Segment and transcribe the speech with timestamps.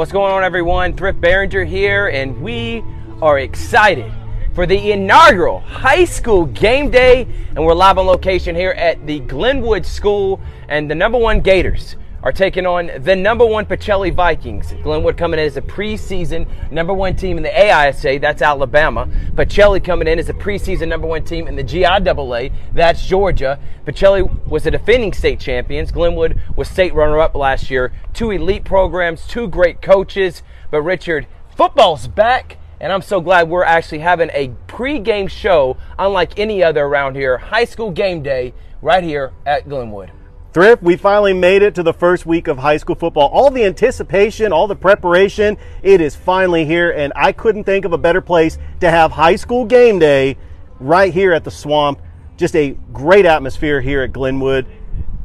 [0.00, 0.96] What's going on, everyone?
[0.96, 2.82] Thrift Barringer here, and we
[3.20, 4.10] are excited
[4.54, 7.28] for the inaugural high school game day.
[7.54, 10.40] And we're live on location here at the Glenwood School,
[10.70, 14.72] and the number one Gators are taking on the number one Pacelli Vikings.
[14.82, 19.08] Glenwood coming in as a preseason number one team in the AISA, that's Alabama.
[19.34, 23.58] Pacelli coming in as a preseason number one team in the GIAA, that's Georgia.
[23.86, 25.90] Pacelli was the defending state champions.
[25.90, 27.92] Glenwood was state runner-up last year.
[28.12, 30.42] Two elite programs, two great coaches.
[30.70, 32.58] But Richard, football's back.
[32.80, 37.36] And I'm so glad we're actually having a pre-game show unlike any other around here.
[37.36, 40.12] High school game day right here at Glenwood.
[40.52, 43.28] Thrift, we finally made it to the first week of high school football.
[43.28, 47.92] All the anticipation, all the preparation, it is finally here, and I couldn't think of
[47.92, 50.36] a better place to have high school game day
[50.80, 52.02] right here at the swamp.
[52.36, 54.66] Just a great atmosphere here at Glenwood.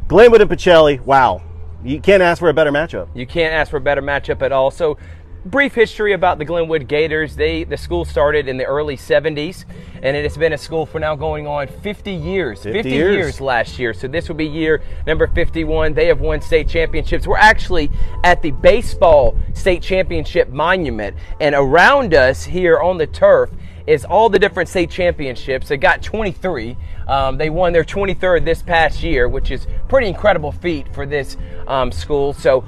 [0.07, 1.41] Glenwood and Pacelli, wow.
[1.83, 3.07] You can't ask for a better matchup.
[3.15, 4.69] You can't ask for a better matchup at all.
[4.69, 4.97] So
[5.45, 7.35] brief history about the Glenwood Gators.
[7.35, 9.65] They the school started in the early 70s,
[10.01, 12.63] and it has been a school for now going on 50 years.
[12.63, 13.15] 50 50 years.
[13.15, 13.93] years last year.
[13.93, 15.93] So this will be year number 51.
[15.93, 17.27] They have won state championships.
[17.27, 17.91] We're actually
[18.23, 23.51] at the baseball state championship monument, and around us here on the turf
[23.87, 25.67] is all the different state championships.
[25.67, 26.75] They got 23.
[27.07, 31.37] Um, they won their 23rd this past year, which is pretty incredible feat for this
[31.67, 32.33] um, school.
[32.33, 32.65] So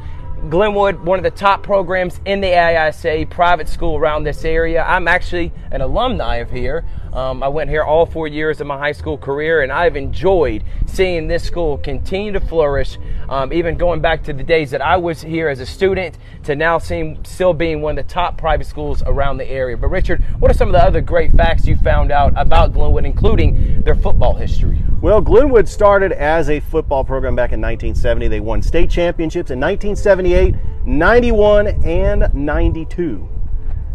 [0.49, 4.83] Glenwood, one of the top programs in the AISA, private school around this area.
[4.83, 6.85] I'm actually an alumni of here.
[7.11, 10.63] Um, I went here all four years of my high school career, and I've enjoyed
[10.85, 12.97] seeing this school continue to flourish.
[13.30, 16.56] Um, even going back to the days that I was here as a student to
[16.56, 19.75] now seeing still being one of the top private schools around the area.
[19.75, 23.05] But Richard, what are some of the other great facts you found out about Glenwood,
[23.05, 24.82] including their football history?
[25.02, 28.30] Well, Glenwood started as a football program back in 1970.
[28.30, 30.55] They won state championships in 1978,
[30.86, 33.27] 91, and 92.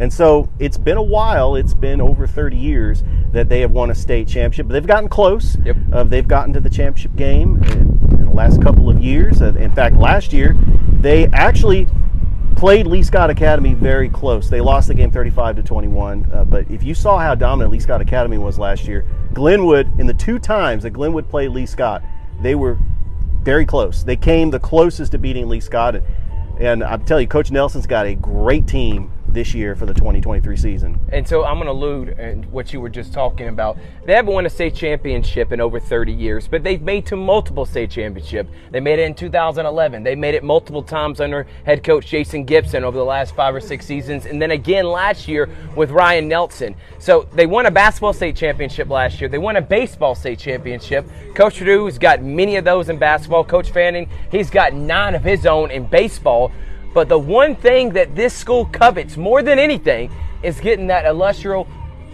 [0.01, 1.55] And so it's been a while.
[1.55, 4.67] It's been over 30 years that they have won a state championship.
[4.69, 5.57] But they've gotten close.
[5.65, 5.77] Yep.
[5.93, 7.63] Uh, they've gotten to the championship game
[8.23, 9.43] in, the last couple of years.
[9.43, 10.57] Uh, in fact, last year
[11.01, 11.87] they actually
[12.57, 14.49] played Lee Scott Academy very close.
[14.49, 16.31] They lost the game 35 to 21.
[16.33, 20.07] Uh, but if you saw how dominant Lee Scott Academy was last year, Glenwood in
[20.07, 22.03] the two times that Glenwood played Lee Scott,
[22.41, 22.79] they were
[23.43, 24.05] very close.
[24.05, 25.97] They came the closest to beating Lee Scott.
[25.97, 26.05] And,
[26.61, 30.57] and I'm telling you, Coach Nelson's got a great team this year for the 2023
[30.57, 30.99] season.
[31.11, 33.79] And so I'm going to allude in what you were just talking about.
[34.05, 37.65] They haven't won a state championship in over 30 years, but they've made to multiple
[37.65, 38.49] state championship.
[38.71, 40.03] They made it in 2011.
[40.03, 43.61] They made it multiple times under head coach Jason Gibson over the last five or
[43.61, 46.75] six seasons, and then again last year with Ryan Nelson.
[46.99, 49.29] So they won a basketball state championship last year.
[49.29, 51.07] They won a baseball state championship.
[51.35, 53.45] Coach Perdue's got many of those in basketball.
[53.45, 56.53] Coach Fanning, he's got nine of his own in baseball.
[56.95, 60.11] But the one thing that this school covets more than anything
[60.43, 61.67] is getting that illustrious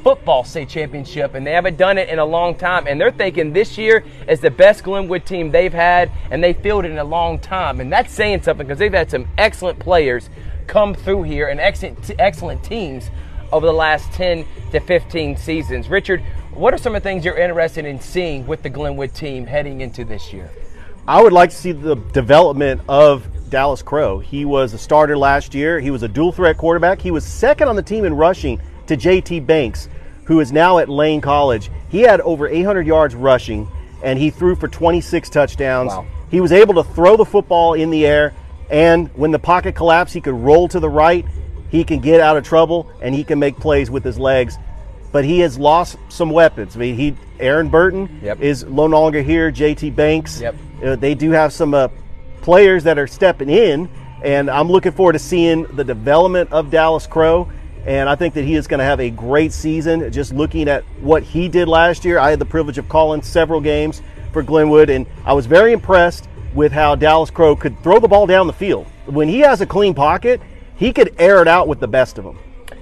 [0.03, 2.87] football state championship, and they haven't done it in a long time.
[2.87, 6.91] And they're thinking this year is the best Glenwood team they've had, and they fielded
[6.91, 7.81] in a long time.
[7.81, 10.31] And that's saying something because they've had some excellent players
[10.66, 13.10] come through here and excellent, excellent teams
[13.50, 15.89] over the last 10 to 15 seasons.
[15.89, 16.22] Richard,
[16.53, 19.81] what are some of the things you're interested in seeing with the Glenwood team heading
[19.81, 20.50] into this year?
[21.06, 24.19] I would like to see the development of Dallas Crow.
[24.19, 25.81] He was a starter last year.
[25.81, 27.00] He was a dual threat quarterback.
[27.00, 29.88] He was second on the team in rushing to JT Banks,
[30.25, 31.70] who is now at Lane College.
[31.91, 33.69] He had over 800 yards rushing,
[34.03, 35.91] and he threw for 26 touchdowns.
[35.91, 36.06] Wow.
[36.31, 38.34] He was able to throw the football in the air,
[38.70, 41.25] and when the pocket collapsed, he could roll to the right.
[41.70, 44.56] He can get out of trouble, and he can make plays with his legs.
[45.10, 46.76] But he has lost some weapons.
[46.76, 48.41] I mean, he Aaron Burton Yep.
[48.42, 49.50] is no longer here.
[49.50, 50.41] JT Banks.
[50.41, 50.54] Yep.
[50.84, 51.88] Uh, they do have some uh,
[52.41, 53.88] players that are stepping in,
[54.22, 57.51] and I'm looking forward to seeing the development of Dallas Crow.
[57.86, 60.13] And I think that he is going to have a great season.
[60.13, 63.60] Just looking at what he did last year, I had the privilege of calling several
[63.60, 64.03] games
[64.33, 68.27] for Glenwood, and I was very impressed with how Dallas Crow could throw the ball
[68.27, 68.86] down the field.
[69.07, 70.42] When he has a clean pocket,
[70.77, 72.39] he could air it out with the best of them.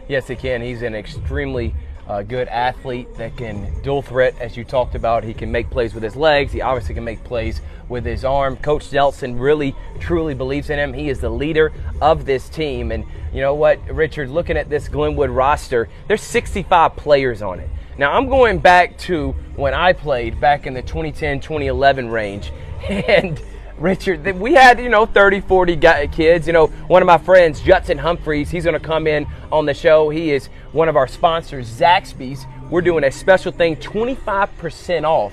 [0.09, 0.61] Yes, he can.
[0.61, 1.75] He's an extremely
[2.09, 5.25] uh, good athlete that can dual threat, as you talked about.
[5.25, 6.53] He can make plays with his legs.
[6.53, 8.57] He obviously can make plays with his arm.
[8.57, 10.93] Coach Nelson really, truly believes in him.
[10.93, 12.93] He is the leader of this team.
[12.93, 17.69] And you know what, Richard, looking at this Glenwood roster, there's 65 players on it.
[17.99, 22.53] Now, I'm going back to when I played back in the 2010 2011 range.
[22.89, 23.43] And
[23.79, 26.47] Richard, we had, you know, 30, 40 guy, kids.
[26.47, 29.75] You know, one of my friends, Judson Humphreys, he's going to come in on the
[29.75, 30.09] show.
[30.09, 32.47] He is one of our sponsors, Zaxby's.
[32.71, 35.33] We're doing a special thing, 25% off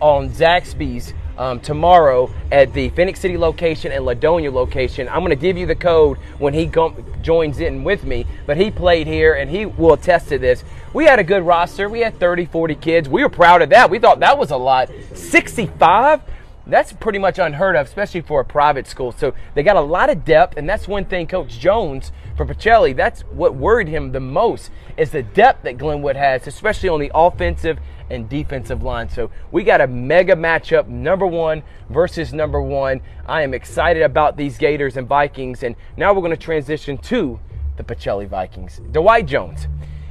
[0.00, 5.08] on Zaxby's um, tomorrow at the Phenix City location and Ladonia location.
[5.08, 8.56] I'm going to give you the code when he go- joins in with me, but
[8.56, 10.64] he played here and he will attest to this.
[10.92, 11.88] We had a good roster.
[11.88, 13.08] We had 30, 40 kids.
[13.08, 13.90] We were proud of that.
[13.90, 14.90] We thought that was a lot.
[15.14, 16.22] 65?
[16.68, 19.12] That's pretty much unheard of, especially for a private school.
[19.12, 22.94] So they got a lot of depth, and that's one thing Coach Jones for Pacelli,
[22.94, 27.10] that's what worried him the most is the depth that Glenwood has, especially on the
[27.12, 27.78] offensive
[28.10, 29.10] and defensive line.
[29.10, 33.00] So we got a mega matchup, number one versus number one.
[33.26, 37.40] I am excited about these Gators and Vikings, and now we're going to transition to
[37.76, 38.80] the Pacelli Vikings.
[38.92, 39.66] Dwight Jones.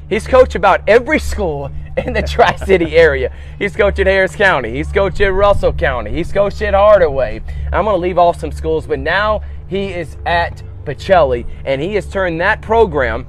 [0.10, 3.34] He's coached about every school in the Tri City area.
[3.60, 4.72] He's coached at Harris County.
[4.72, 6.12] He's coached at Russell County.
[6.12, 7.42] He's coached at Hardaway.
[7.74, 11.96] I'm going to leave off some schools, but now he is at Pacelli, and he
[11.96, 13.28] has turned that program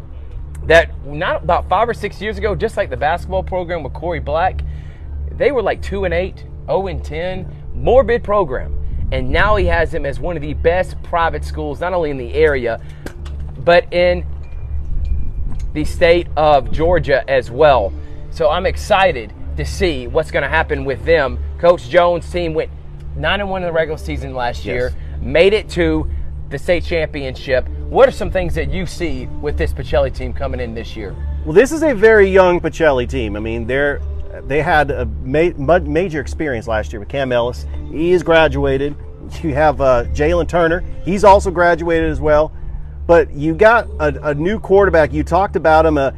[0.64, 4.20] that not about five or six years ago, just like the basketball program with Corey
[4.20, 4.60] Black,
[5.32, 8.74] they were like two and eight, 0 and 10, morbid program.
[9.10, 12.18] And now he has him as one of the best private schools, not only in
[12.18, 12.80] the area,
[13.64, 14.26] but in
[15.72, 17.92] the state of Georgia as well.
[18.30, 21.38] So I'm excited to see what's going to happen with them.
[21.58, 22.70] Coach Jones' team went
[23.16, 26.08] 9 and 1 in the regular season last year, made it to
[26.50, 27.68] the state championship.
[27.88, 31.14] What are some things that you see with this Pacelli team coming in this year?
[31.44, 33.36] Well, this is a very young Pacelli team.
[33.36, 34.00] I mean, they're
[34.46, 37.66] they had a ma- major experience last year with Cam Ellis.
[37.90, 38.94] He is graduated.
[39.42, 40.82] You have uh, Jalen Turner.
[41.04, 42.50] He's also graduated as well.
[43.08, 45.12] But you got a, a new quarterback.
[45.14, 45.96] You talked about him.
[45.96, 46.12] Uh,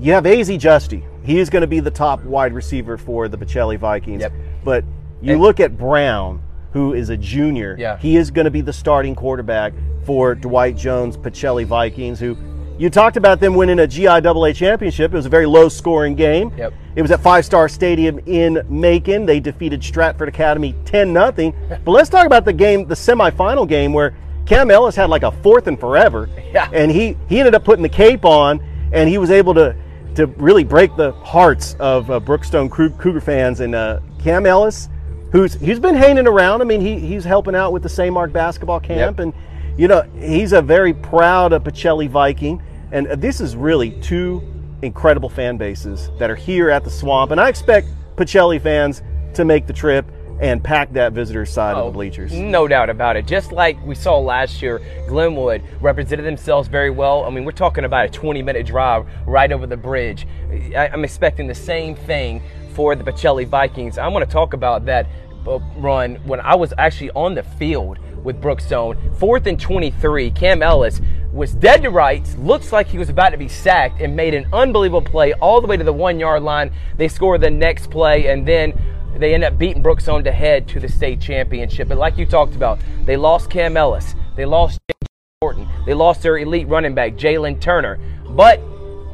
[0.00, 1.04] you have Az Justy.
[1.24, 4.22] He is going to be the top wide receiver for the Pacelli Vikings.
[4.22, 4.32] Yep.
[4.64, 4.84] But
[5.20, 6.42] you And- look at Brown,
[6.72, 7.76] who is a junior.
[7.78, 7.98] Yeah.
[7.98, 9.74] He is going to be the starting quarterback
[10.04, 12.34] for Dwight Jones Pacelli Vikings, who
[12.78, 15.12] you talked about them winning a GIAA championship.
[15.12, 16.50] It was a very low scoring game.
[16.56, 16.72] Yep.
[16.96, 19.26] It was at Five Star Stadium in Macon.
[19.26, 21.32] They defeated Stratford Academy 10 0.
[21.84, 24.14] But let's talk about the game, the semifinal game, where
[24.46, 26.28] Cam Ellis had like a fourth and forever.
[26.52, 26.68] Yeah.
[26.70, 28.60] And he, he ended up putting the cape on,
[28.92, 29.74] and he was able to,
[30.16, 33.60] to really break the hearts of uh, Brookstone Cougar fans.
[33.60, 34.90] And uh, Cam Ellis,
[35.30, 36.60] who's he's been hanging around.
[36.60, 38.12] I mean, he, he's helping out with the St.
[38.12, 39.18] Mark basketball camp.
[39.18, 39.20] Yep.
[39.20, 39.34] And,
[39.78, 42.62] you know, he's a very proud uh, Pacelli Viking.
[42.90, 44.42] And uh, this is really two
[44.82, 47.30] incredible fan bases that are here at the swamp.
[47.30, 49.02] And I expect Pacelli fans
[49.32, 50.04] to make the trip
[50.40, 52.32] and pack that visitor side of the bleachers.
[52.32, 53.26] No doubt about it.
[53.26, 57.24] Just like we saw last year, Glenwood represented themselves very well.
[57.24, 60.26] I mean, we're talking about a 20 minute drive right over the bridge.
[60.50, 62.42] I- I'm expecting the same thing
[62.74, 63.98] for the Pacelli Vikings.
[63.98, 65.06] I'm going to talk about that
[65.46, 68.96] uh, run when I was actually on the field with Brookstone.
[69.18, 71.00] Fourth and 23, Cam Ellis
[71.32, 74.46] was dead to rights, looks like he was about to be sacked, and made an
[74.52, 76.72] unbelievable play all the way to the one yard line.
[76.96, 78.72] They score the next play, and then
[79.16, 81.88] they end up beating Brookstone to head to the state championship.
[81.88, 85.08] But like you talked about, they lost Cam Ellis, they lost James
[85.40, 87.98] Horton, they lost their elite running back Jalen Turner.
[88.30, 88.60] But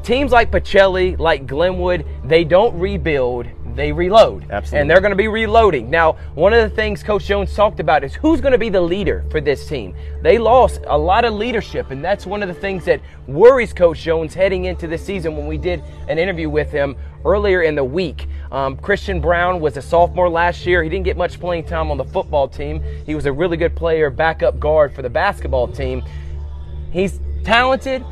[0.02, 3.46] teams like Pacelli, like Glenwood, they don't rebuild,
[3.78, 4.50] they reload.
[4.50, 4.80] Absolutely.
[4.80, 5.88] And they're going to be reloading.
[5.88, 8.80] Now, one of the things Coach Jones talked about is who's going to be the
[8.80, 9.94] leader for this team.
[10.20, 14.00] They lost a lot of leadership, and that's one of the things that worries Coach
[14.00, 17.84] Jones heading into the season when we did an interview with him earlier in the
[17.84, 18.27] week.
[18.51, 20.82] Um, Christian Brown was a sophomore last year.
[20.82, 22.82] He didn't get much playing time on the football team.
[23.05, 26.03] He was a really good player, backup guard for the basketball team.
[26.91, 28.05] He's talented,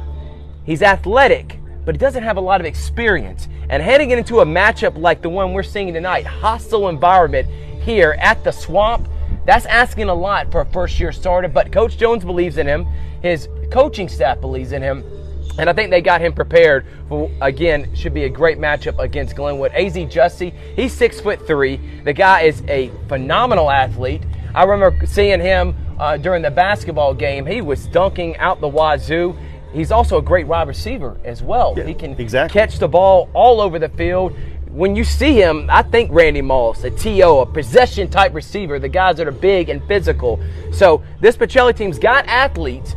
[0.65, 3.49] he's athletic, but he doesn't have a lot of experience.
[3.69, 7.49] And heading into a matchup like the one we're seeing tonight, hostile environment
[7.83, 9.09] here at the swamp,
[9.45, 11.49] that's asking a lot for a first year starter.
[11.49, 12.87] But Coach Jones believes in him,
[13.23, 15.05] his coaching staff believes in him.
[15.59, 19.37] And I think they got him prepared for again should be a great matchup against
[19.37, 19.73] Glenwood.
[19.73, 21.81] Az Justy, he's six foot three.
[22.05, 24.23] The guy is a phenomenal athlete.
[24.55, 27.47] I remember seeing him uh, during the basketball game.
[27.47, 29.37] He was dunking out the wazoo.
[29.73, 31.75] He's also a great wide receiver as well.
[31.75, 32.59] he can exactly.
[32.59, 34.37] catch the ball all over the field.
[34.71, 38.89] When you see him, I think Randy Moss, a TO, a possession type receiver, the
[38.89, 40.41] guys that are big and physical.
[40.73, 42.95] So this Pacelli team's got athletes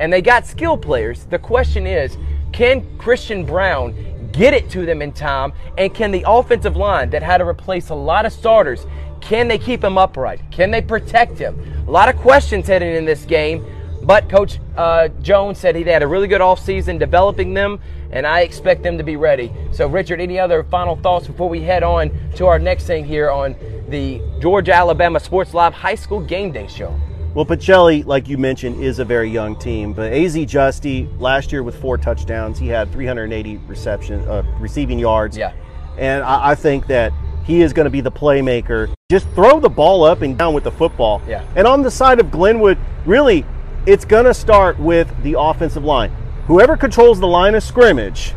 [0.00, 1.24] and they got skill players.
[1.24, 2.16] The question is,
[2.52, 3.94] can Christian Brown
[4.32, 5.52] get it to them in time?
[5.78, 8.86] And can the offensive line that had to replace a lot of starters,
[9.20, 10.40] can they keep him upright?
[10.50, 11.58] Can they protect him?
[11.86, 13.64] A lot of questions heading in this game.
[14.02, 18.40] But Coach uh, Jones said he had a really good offseason developing them, and I
[18.40, 19.50] expect them to be ready.
[19.72, 23.30] So, Richard, any other final thoughts before we head on to our next thing here
[23.30, 23.56] on
[23.88, 26.94] the Georgia Alabama Sports Live High School Game Day Show?
[27.34, 29.92] Well, Pacelli, like you mentioned, is a very young team.
[29.92, 35.36] But Az Justy, last year with four touchdowns, he had 380 reception uh, receiving yards.
[35.36, 35.52] Yeah.
[35.98, 37.12] And I, I think that
[37.44, 38.94] he is going to be the playmaker.
[39.10, 41.20] just throw the ball up and down with the football.
[41.26, 41.44] Yeah.
[41.56, 43.44] And on the side of Glenwood, really,
[43.84, 46.12] it's going to start with the offensive line.
[46.46, 48.32] Whoever controls the line of scrimmage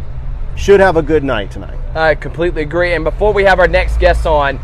[0.56, 1.78] should have a good night tonight.
[1.96, 2.96] I completely agree.
[2.96, 4.60] And before we have our next guest on,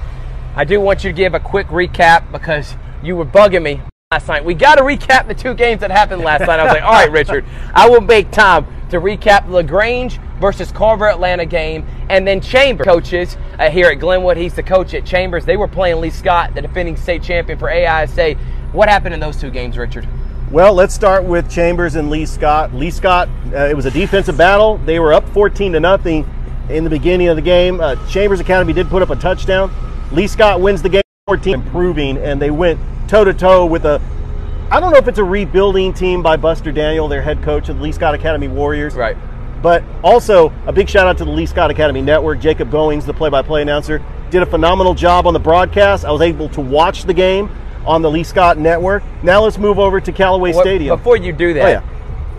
[0.55, 2.73] I do want you to give a quick recap because
[3.03, 3.81] you were bugging me
[4.13, 4.46] last night.
[4.46, 6.60] We got to recap the two games that happened last night.
[6.60, 7.43] I was like, all right, Richard,
[7.74, 13.38] I will make time to recap LaGrange versus Carver Atlanta game and then Chambers coaches
[13.58, 14.38] uh, here at Glenwood.
[14.38, 15.46] He's the coach at Chambers.
[15.46, 18.38] They were playing Lee Scott, the defending state champion for AISA.
[18.72, 20.08] What happened in those two games, Richard?
[20.51, 22.72] Well, let's start with Chambers and Lee Scott.
[22.72, 24.77] Lee Scott, uh, it was a defensive battle.
[24.77, 26.29] They were up 14 to nothing
[26.70, 27.82] in the beginning of the game.
[27.82, 29.74] Uh, Chambers Academy did put up a touchdown.
[30.12, 32.77] Lee Scott wins the game 14, improving, and they went
[33.07, 34.01] toe to toe with a.
[34.69, 37.77] I don't know if it's a rebuilding team by Buster Daniel, their head coach of
[37.77, 38.93] the Lee Scott Academy Warriors.
[38.93, 39.15] Right.
[39.61, 42.41] But also a big shout out to the Lee Scott Academy Network.
[42.41, 46.03] Jacob Goings, the play-by-play announcer, did a phenomenal job on the broadcast.
[46.03, 47.49] I was able to watch the game
[47.85, 49.01] on the Lee Scott Network.
[49.23, 50.97] Now let's move over to Callaway Well, Stadium.
[50.97, 51.92] Before you do that, Oh, yeah.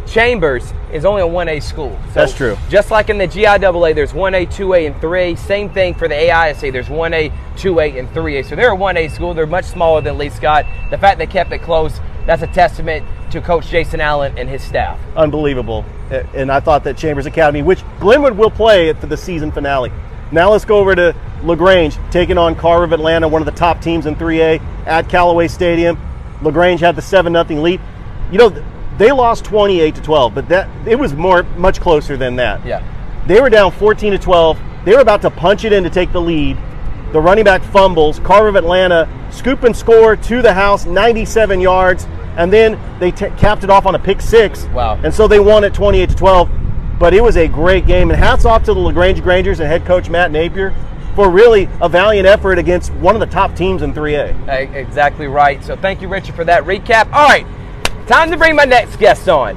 [0.06, 1.99] Chambers is only a 1A school.
[2.08, 2.56] So That's true.
[2.68, 5.38] Just like in the GIAA, there's 1A, 2A, and 3A.
[5.38, 6.73] Same thing for the AISA.
[6.73, 8.49] There's 1A, 2A, and 3A.
[8.49, 9.34] So they're a 1A school.
[9.34, 10.66] They're much smaller than Lee Scott.
[10.90, 14.62] The fact they kept it close, that's a testament to Coach Jason Allen and his
[14.62, 14.99] staff.
[15.16, 15.84] unbelievable.
[16.34, 19.90] And I thought that Chambers Academy, which Glenwood will play for the season finale.
[20.30, 23.80] Now let's go over to LaGrange, taking on Carver of Atlanta, one of the top
[23.80, 25.99] teams in 3A at Callaway Stadium.
[26.42, 27.80] LaGrange had the 7 0 lead.
[28.30, 28.64] You know,
[28.98, 32.64] they lost 28 to 12, but that it was more much closer than that.
[32.64, 32.82] Yeah.
[33.26, 34.60] They were down 14 to 12.
[34.84, 36.56] They were about to punch it in to take the lead.
[37.12, 38.18] The running back fumbles.
[38.20, 43.30] Carver of Atlanta scoop and score to the house, 97 yards, and then they t-
[43.38, 44.64] capped it off on a pick six.
[44.66, 45.00] Wow.
[45.02, 46.50] And so they won at 28 to 12.
[46.98, 49.84] But it was a great game, and hats off to the Lagrange Grangers and head
[49.84, 50.74] coach Matt Napier
[51.14, 54.48] for really a valiant effort against one of the top teams in 3A.
[54.74, 55.62] Exactly right.
[55.64, 57.12] So thank you, Richard, for that recap.
[57.12, 57.46] All right,
[58.06, 59.56] time to bring my next guest on.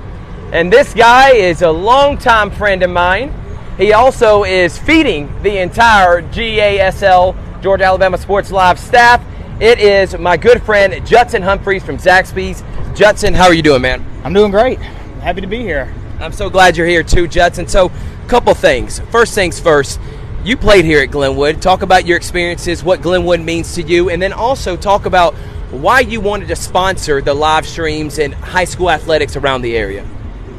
[0.51, 3.33] And this guy is a longtime friend of mine.
[3.77, 9.23] He also is feeding the entire GASL, Georgia Alabama Sports Live staff.
[9.59, 12.63] It is my good friend Judson Humphreys from Zaxby's.
[12.97, 14.05] Judson, how are you doing, man?
[14.23, 14.79] I'm doing great.
[14.79, 15.93] Happy to be here.
[16.19, 17.67] I'm so glad you're here too, Judson.
[17.67, 17.91] So,
[18.27, 18.99] couple things.
[19.11, 19.99] First things first,
[20.43, 21.61] you played here at Glenwood.
[21.61, 25.35] Talk about your experiences, what Glenwood means to you, and then also talk about
[25.71, 30.07] why you wanted to sponsor the live streams and high school athletics around the area.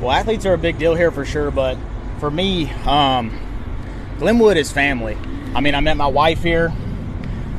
[0.01, 1.79] Well, athletes are a big deal here for sure, but
[2.21, 3.37] for me, um,
[4.19, 5.17] Glenwood is family.
[5.55, 6.73] I mean, I met my wife here.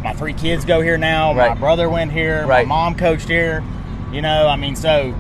[0.04, 1.34] My three kids go here now.
[1.34, 2.46] My brother went here.
[2.46, 2.66] Right.
[2.66, 3.64] My mom coached here.
[4.12, 5.14] You know, I mean, so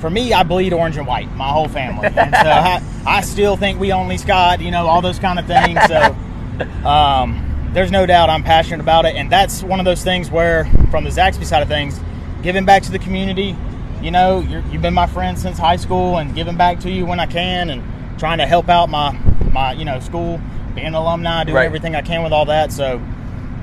[0.00, 1.30] for me, I bleed orange and white.
[1.34, 4.60] My whole family, and so I, I still think we only Scott.
[4.60, 5.80] You know, all those kind of things.
[5.86, 6.16] So.
[6.86, 7.43] Um,
[7.74, 11.04] there's no doubt I'm passionate about it, and that's one of those things where, from
[11.04, 11.98] the Zaxby side of things,
[12.42, 13.56] giving back to the community.
[14.00, 17.04] You know, you're, you've been my friend since high school, and giving back to you
[17.04, 17.82] when I can, and
[18.18, 19.12] trying to help out my
[19.52, 20.40] my you know school,
[20.74, 21.66] being an alumni, doing Right.
[21.66, 22.72] everything I can with all that.
[22.72, 23.00] So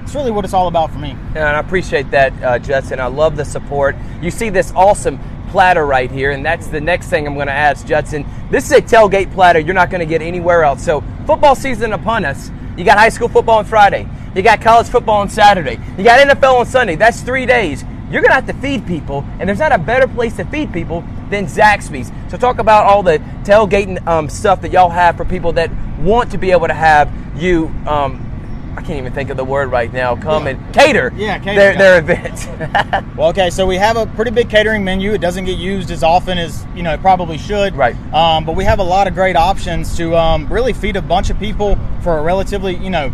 [0.03, 1.12] it's really what it's all about for me.
[1.36, 3.00] And I appreciate that, uh, Judson.
[3.00, 3.96] I love the support.
[4.22, 5.20] You see this awesome
[5.51, 8.25] platter right here, and that's the next thing I'm going to ask Judson.
[8.50, 10.84] This is a tailgate platter you're not going to get anywhere else.
[10.84, 12.50] So, football season upon us.
[12.78, 14.08] You got high school football on Friday.
[14.36, 15.78] You got college football on Saturday.
[15.98, 16.96] You got NFL on Sunday.
[16.96, 17.84] That's three days.
[18.10, 20.74] You're going to have to feed people, and there's not a better place to feed
[20.74, 22.12] people than Zaxby's.
[22.30, 26.32] So, talk about all the tailgating um, stuff that y'all have for people that want
[26.32, 27.74] to be able to have you.
[27.88, 28.30] Um,
[28.78, 30.16] I can't even think of the word right now.
[30.16, 31.78] Come and cater, Yeah, cater, their, yeah.
[31.78, 32.48] their events.
[33.18, 35.13] Well, okay, so we have a pretty big catering menu.
[35.13, 37.75] It doesn't get used as often as you know it probably should.
[37.75, 37.96] Right.
[38.13, 41.30] Um, but we have a lot of great options to um, really feed a bunch
[41.30, 43.12] of people for a relatively you know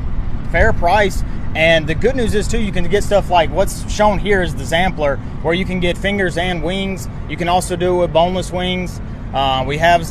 [0.52, 1.24] fair price.
[1.56, 4.54] And the good news is too, you can get stuff like what's shown here is
[4.54, 7.10] the Zampler, where you can get fingers and wings.
[7.28, 9.02] You can also do it with boneless wings.
[9.34, 10.06] Uh, we have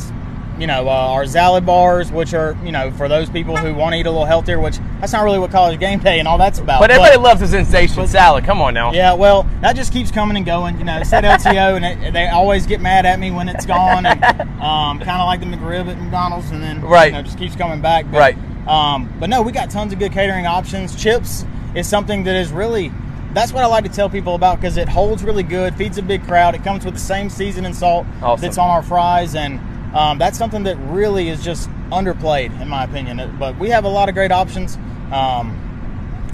[0.59, 3.93] you know, uh, our salad bars, which are, you know, for those people who want
[3.93, 6.37] to eat a little healthier, which that's not really what college game day and all
[6.37, 6.79] that's about.
[6.79, 8.43] but everybody loves a sensation salad.
[8.43, 8.91] Come on now.
[8.91, 10.77] Yeah, well, that just keeps coming and going.
[10.79, 14.05] You know, said LTO, and it, they always get mad at me when it's gone,
[14.05, 14.23] and
[14.61, 17.07] um, kind of like the McRib at McDonald's, and then Right.
[17.07, 18.05] you know, just keeps coming back.
[18.11, 18.37] But, Right.
[18.67, 20.95] Um, but no, we got tons of good catering options.
[21.01, 21.45] Chips
[21.75, 22.91] is something that is really.
[23.33, 26.01] That's what I like to tell people about because it holds really good, feeds a
[26.01, 26.55] big crowd.
[26.55, 28.41] It comes with the same seasoning salt Awesome.
[28.41, 29.59] that's on our fries, and
[29.93, 33.35] um, that's something that really is just underplayed, in my opinion.
[33.39, 34.77] But we have a lot of great options.
[35.11, 35.63] Um,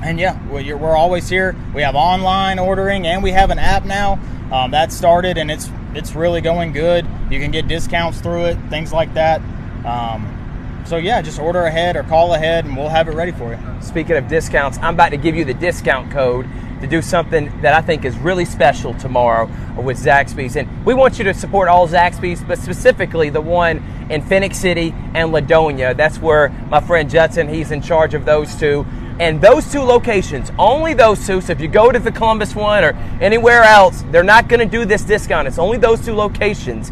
[0.04, 1.56] and yeah, you're, we're always here.
[1.74, 4.20] We have online ordering, and we have an app now
[4.52, 7.08] um, that started, and it's it's really going good.
[7.30, 9.42] You can get discounts through it, things like that.
[9.86, 13.54] Um, so yeah, just order ahead or call ahead, and we'll have it ready for
[13.54, 13.60] you.
[13.82, 16.48] Speaking of discounts, I'm about to give you the discount code
[16.84, 19.46] to do something that I think is really special tomorrow
[19.82, 20.58] with Zaxby's.
[20.58, 24.94] And we want you to support all Zaxby's, but specifically the one in Phenix City
[25.14, 25.96] and Ladonia.
[25.96, 28.86] That's where my friend Judson, he's in charge of those two.
[29.18, 31.40] And those two locations, only those two.
[31.40, 34.66] So if you go to the Columbus one or anywhere else, they're not going to
[34.66, 35.48] do this discount.
[35.48, 36.92] It's only those two locations.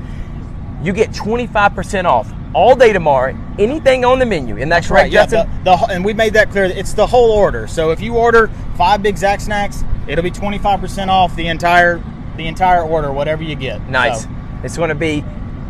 [0.84, 3.38] You get 25% off all day tomorrow.
[3.60, 6.66] Anything on the menu, and that's, right, Yeah, the, the, and we made that clear.
[6.66, 7.68] It's the whole order.
[7.68, 11.48] So if you order five big Zack snacks, it'll be twenty five percent off the
[11.48, 12.02] entire
[12.38, 13.88] the entire order, whatever you get.
[13.90, 14.24] Nice.
[14.24, 14.30] So,
[14.64, 15.24] It's going to be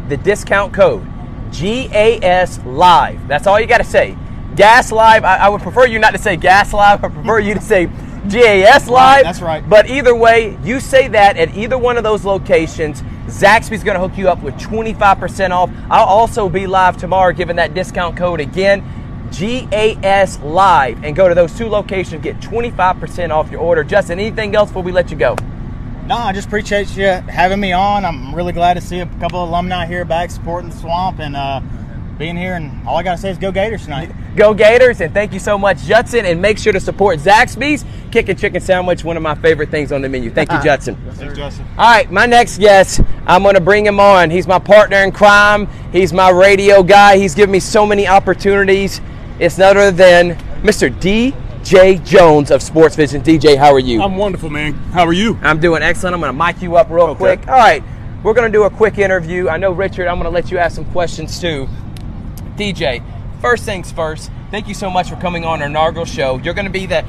[0.07, 1.05] the discount code
[1.51, 3.27] GAS Live.
[3.27, 4.17] That's all you got to say.
[4.55, 5.23] Gas Live.
[5.23, 7.03] I, I would prefer you not to say Gas Live.
[7.03, 7.87] I prefer you to say
[8.29, 9.23] GAS Live.
[9.23, 9.67] that's right.
[9.67, 13.03] But either way, you say that at either one of those locations.
[13.31, 15.71] Zaxby's going to hook you up with 25% off.
[15.89, 18.83] I'll also be live tomorrow giving that discount code again.
[19.31, 23.83] GAS Live and go to those two locations, get 25% off your order.
[23.83, 25.35] Justin, anything else before we let you go?
[26.11, 28.03] no, I just appreciate you having me on.
[28.03, 31.37] I'm really glad to see a couple of alumni here back supporting the swamp and
[31.37, 31.61] uh,
[32.21, 32.53] being here.
[32.53, 34.11] And all I got to say is go Gators tonight.
[34.35, 36.25] Go Gators, and thank you so much, Judson.
[36.25, 40.01] And make sure to support Zaxby's Chicken Chicken Sandwich, one of my favorite things on
[40.03, 40.29] the menu.
[40.29, 40.95] Thank you, Judson.
[41.13, 41.65] Thanks, Justin.
[41.77, 44.29] All right, my next guest, I'm going to bring him on.
[44.29, 45.67] He's my partner in crime.
[45.91, 47.17] He's my radio guy.
[47.17, 49.01] He's given me so many opportunities.
[49.39, 50.89] It's none other than Mr.
[51.01, 53.21] DJ Jones of Sports Vision.
[53.23, 54.01] DJ, how are you?
[54.01, 54.73] I'm wonderful, man.
[54.93, 55.39] How are you?
[55.41, 56.13] I'm doing excellent.
[56.13, 57.17] I'm going to mic you up real Okay.
[57.17, 57.47] quick.
[57.47, 57.83] All right,
[58.23, 59.49] we're going to do a quick interview.
[59.49, 61.67] I know, Richard, I'm going to let you ask some questions too.
[62.61, 63.03] DJ,
[63.41, 66.37] first things first, thank you so much for coming on our inaugural show.
[66.37, 67.01] You're going to be the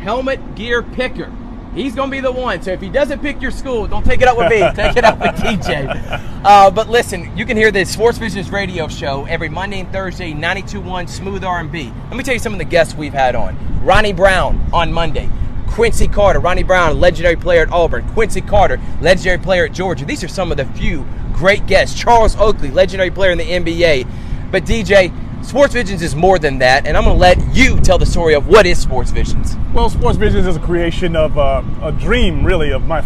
[0.00, 1.30] helmet gear picker.
[1.74, 2.62] He's going to be the one.
[2.62, 4.60] So if he doesn't pick your school, don't take it up with me.
[4.74, 6.42] take it up with DJ.
[6.42, 10.32] Uh, but listen, you can hear the Sports Visions radio show every Monday and Thursday,
[10.32, 11.92] 92.1 Smooth R&B.
[12.08, 13.84] Let me tell you some of the guests we've had on.
[13.84, 15.28] Ronnie Brown on Monday.
[15.66, 18.08] Quincy Carter, Ronnie Brown, legendary player at Auburn.
[18.14, 20.06] Quincy Carter, legendary player at Georgia.
[20.06, 21.98] These are some of the few great guests.
[21.98, 24.23] Charles Oakley, legendary player in the NBA.
[24.54, 25.12] But DJ,
[25.44, 28.34] Sports Visions is more than that, and I'm going to let you tell the story
[28.34, 29.56] of what is Sports Visions.
[29.74, 33.02] Well, Sports Visions is a creation of uh, a dream, really, of my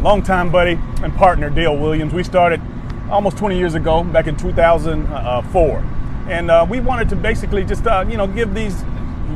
[0.00, 2.12] longtime buddy and partner, Dale Williams.
[2.12, 2.60] We started
[3.08, 5.84] almost 20 years ago, back in 2004.
[6.28, 8.82] And uh, we wanted to basically just, uh, you know, give these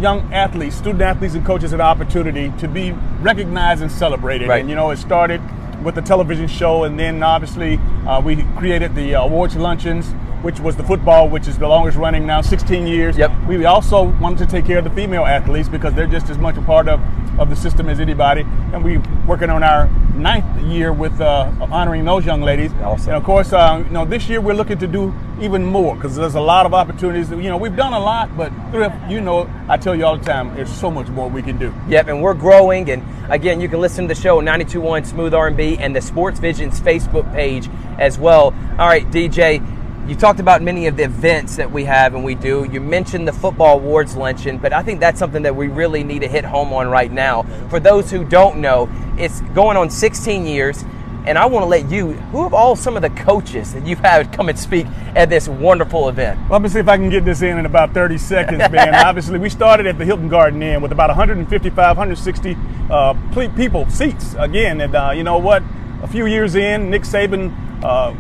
[0.01, 2.91] young athletes, student athletes and coaches an opportunity to be
[3.21, 4.49] recognized and celebrated.
[4.49, 4.63] Right.
[4.63, 5.41] And, you know, it started
[5.85, 10.13] with the television show, and then obviously uh, we created the uh, awards luncheons,
[10.43, 13.17] which was the football, which is the longest running now, 16 years.
[13.17, 13.31] Yep.
[13.47, 16.57] We also wanted to take care of the female athletes because they're just as much
[16.57, 17.01] a part of,
[17.39, 18.43] of the system as anybody.
[18.73, 22.73] And we're working on our ninth year with uh, honoring those young ladies.
[22.75, 23.09] Awesome.
[23.09, 26.17] And of course, uh, you know, this year we're looking to do even more because
[26.17, 27.31] there's a lot of opportunities.
[27.31, 30.25] You know, we've done a lot, but Thrift, you know, I tell you all the
[30.25, 31.75] time, there's so much more we can do.
[31.89, 32.91] Yep, and we're growing.
[32.91, 36.81] And again, you can listen to the show 92.1 Smooth R&B and the Sports Visions
[36.81, 38.55] Facebook page as well.
[38.79, 39.61] All right, DJ,
[40.11, 42.69] you talked about many of the events that we have and we do.
[42.73, 46.23] You mentioned the football awards luncheon, but I think that's something that we really need
[46.23, 47.45] to hit home on right now.
[47.69, 50.85] For those who don't know, it's going on 16 years.
[51.27, 54.01] And I want to let you, who of all some of the coaches that you've
[54.01, 56.41] had come and speak at this wonderful event?
[56.51, 58.95] Let me see if I can get this in in about 30 seconds, man.
[59.07, 62.57] Obviously, we started at the Hilton Garden Inn with about 155, 160
[62.91, 63.15] uh,
[63.55, 64.35] people, seats.
[64.41, 65.63] Again, and uh, you know what?
[66.03, 68.13] A few years in, Nick Saban uh,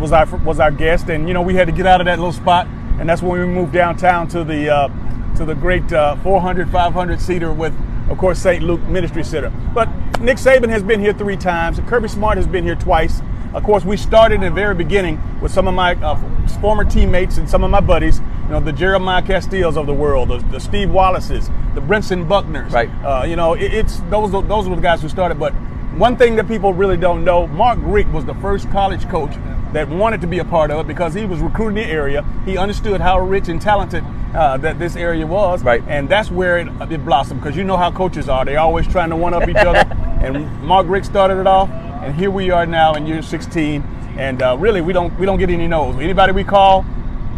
[0.00, 2.18] was our was our guest, and you know we had to get out of that
[2.18, 2.66] little spot,
[2.98, 4.88] and that's when we moved downtown to the uh,
[5.36, 7.74] to the great uh, 400, 500 seater with,
[8.10, 8.62] of course, St.
[8.62, 9.50] Luke Ministry Center.
[9.72, 9.88] But
[10.20, 11.80] Nick Saban has been here three times.
[11.86, 13.22] Kirby Smart has been here twice.
[13.54, 16.16] Of course, we started in the very beginning with some of my uh,
[16.60, 18.20] former teammates and some of my buddies.
[18.44, 22.70] You know, the Jeremiah Castilles of the world, the, the Steve Wallaces, the Brentson Buckners.
[22.70, 22.90] Right.
[23.04, 25.38] Uh, you know, it, it's those those were the guys who started.
[25.38, 25.52] But
[25.96, 29.34] one thing that people really don't know, Mark Richt was the first college coach
[29.72, 32.24] that wanted to be a part of it because he was recruiting the area.
[32.44, 34.04] He understood how rich and talented
[34.34, 35.82] uh, that this area was, Right.
[35.88, 37.40] and that's where it, it blossomed.
[37.40, 39.84] Because you know how coaches are; they're always trying to one up each other.
[40.20, 43.82] And Mark Richt started it off, and here we are now in year 16.
[44.18, 45.96] And uh, really, we don't we don't get any no's.
[45.96, 46.84] Anybody we call,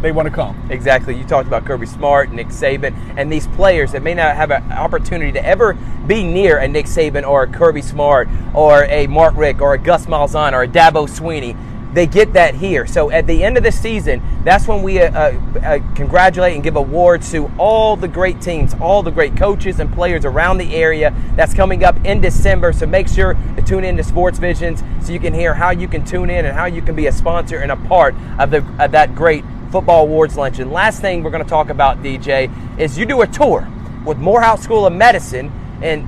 [0.01, 0.57] they want to come.
[0.68, 1.16] Exactly.
[1.16, 4.73] You talked about Kirby Smart, Nick Saban, and these players that may not have an
[4.73, 5.75] opportunity to ever
[6.09, 9.79] be near a Nick Saban or a Kirby Smart or a Mark Richt or a
[9.79, 11.57] Gus Malzahn or a Dabo Swinney.
[11.92, 12.87] They get that here.
[12.87, 16.76] So at the end of the season, that's when we uh, uh, congratulate and give
[16.76, 21.14] awards to all the great teams, all the great coaches and players around the area.
[21.37, 22.72] That's coming up in December.
[22.72, 25.87] So make sure to tune in to Sports Visions so you can hear how you
[25.87, 28.64] can tune in and how you can be a sponsor and a part of, the,
[28.78, 30.70] of that great football awards luncheon.
[30.70, 33.68] Last thing we're going to talk about, DJ, is you do a tour
[34.05, 35.52] with Morehouse School of Medicine,
[35.83, 36.07] and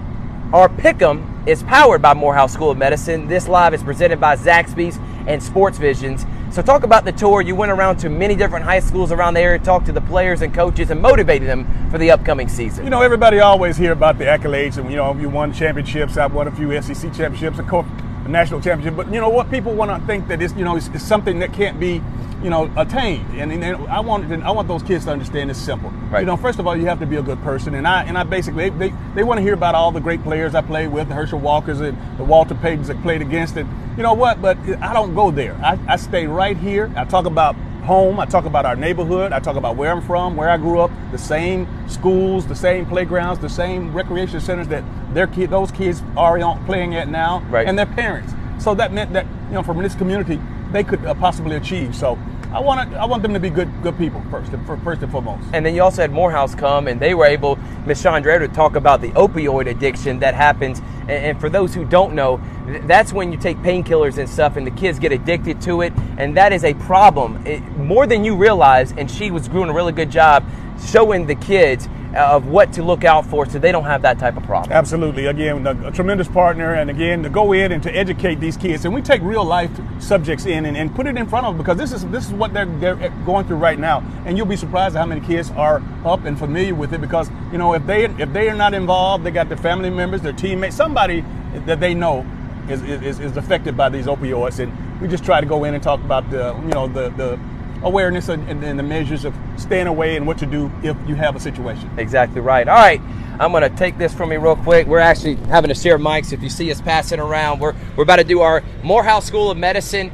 [0.55, 3.29] Our Pick'em is powered by Morehouse School of Medicine.
[3.29, 6.27] This live is presented by Zaxby's and Sports Visions.
[6.51, 7.41] So talk about the tour.
[7.41, 10.43] You went around to many different high schools around the area, talked to the players
[10.43, 12.85] and coaches, and motivated them for the upcoming season.
[12.85, 16.17] You know, everybody always hear about the accolades, and you know, you won championships.
[16.17, 17.87] I've won a few SEC championships, of course,
[18.25, 18.97] a national championship.
[18.97, 19.51] But you know what?
[19.51, 22.03] People want to think that it's you know it's, it's something that can't be
[22.45, 23.41] you know, attained.
[23.41, 25.91] And, and I want I want those kids to understand it's simple.
[26.11, 26.21] Right.
[26.21, 28.19] You know, first of all, you have to be a good person, and I and
[28.19, 30.89] I basically they, they, they want to hear about all the great players I played
[30.89, 33.57] with, the Herschel Walkers and the Walter Paytons that played against.
[33.57, 34.43] And you know what?
[34.43, 35.55] But I don't go there.
[35.65, 36.93] I, I stay right here.
[36.97, 38.19] I talk about home.
[38.19, 39.33] I talk about our neighborhood.
[39.33, 42.87] I talk about where I'm from, where I grew up, the same schools, the same
[42.87, 44.83] playgrounds, the same recreation centers that
[45.15, 47.67] their kid, those kids are playing at now, right.
[47.67, 48.33] and their parents.
[48.59, 50.41] So that meant that you know, from this community,
[50.73, 51.95] they could uh, possibly achieve.
[51.95, 52.19] So
[52.55, 54.53] I want I want them to be good good people first,
[54.85, 55.43] first and foremost.
[55.53, 58.01] And then you also had Morehouse come, and they were able, Ms.
[58.01, 60.81] Chandra, to talk about the opioid addiction that happens.
[61.09, 62.41] And, for those who don't know,
[62.85, 66.37] that's when you take painkillers and stuff, and the kids get addicted to it, and
[66.37, 68.93] that is a problem it, more than you realize.
[68.93, 70.45] And she was doing a really good job
[70.93, 74.37] showing the kids of what to look out for so they don't have that type
[74.37, 74.73] of problem.
[74.73, 75.27] Absolutely.
[75.27, 78.85] Again, a, tremendous partner, and again, to go in and to educate these kids.
[78.85, 81.65] And we take real life subjects in and, and put it in front of them
[81.65, 84.03] because this is this is what they're, they're eh, going through right now.
[84.27, 87.31] And you'll be surprised at how many kids are up and familiar with it because,
[87.53, 90.33] you know, if they if they are not involved, they got their family members, their
[90.33, 91.25] teammates, somebody
[91.67, 92.27] that they know
[92.69, 94.59] is, is, is affected by these opioids.
[94.59, 97.39] And we just try to go in and talk about the, you know, the, the
[97.85, 101.37] awareness and, and, the measures of staying away and what to do if you have
[101.37, 101.91] a situation.
[101.99, 102.67] Exactly right.
[102.67, 103.01] All right.
[103.39, 104.87] I'm going to take this from me real quick.
[104.87, 106.33] We're actually having to share mics.
[106.33, 109.59] If you see us passing around, we're, we're about to do our Morehouse School of
[109.59, 110.11] Medicine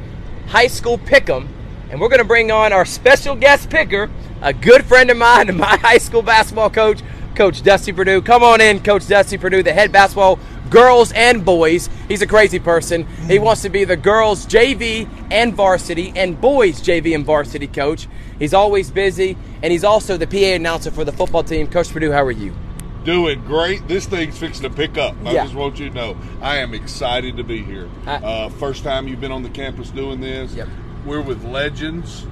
[0.47, 1.47] high school pick'em.
[1.89, 4.09] And we're going to bring on our special guest picker,
[4.41, 7.01] a good friend of mine and my high school basketball coach,
[7.35, 8.21] Coach Dusty Perdue.
[8.21, 10.39] Come on in, Coach Dusty Perdue, the head basketball
[10.71, 11.89] girls and boys.
[12.07, 13.05] He's a crazy person.
[13.27, 18.07] He wants to be the girls JV and varsity and boys JV and varsity coach.
[18.39, 21.67] He's always busy, and he's also the PA announcer for the football team.
[21.67, 22.55] Coach Perdue, how are you?
[23.03, 23.87] Doing great.
[23.87, 25.15] This thing's fixing to pick up.
[25.25, 25.43] I yeah.
[25.43, 27.89] just want you to know I am excited to be here.
[28.07, 30.53] Uh, first time you've been on the campus doing this.
[30.53, 30.67] Yep.
[31.05, 32.25] We're with legends.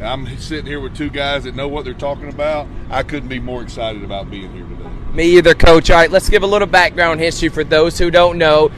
[0.00, 2.66] I'm sitting here with two guys that know what they're talking about.
[2.90, 4.90] I couldn't be more excited about being here today.
[5.12, 5.90] Me either, Coach.
[5.90, 8.70] All right, let's give a little background history for those who don't know.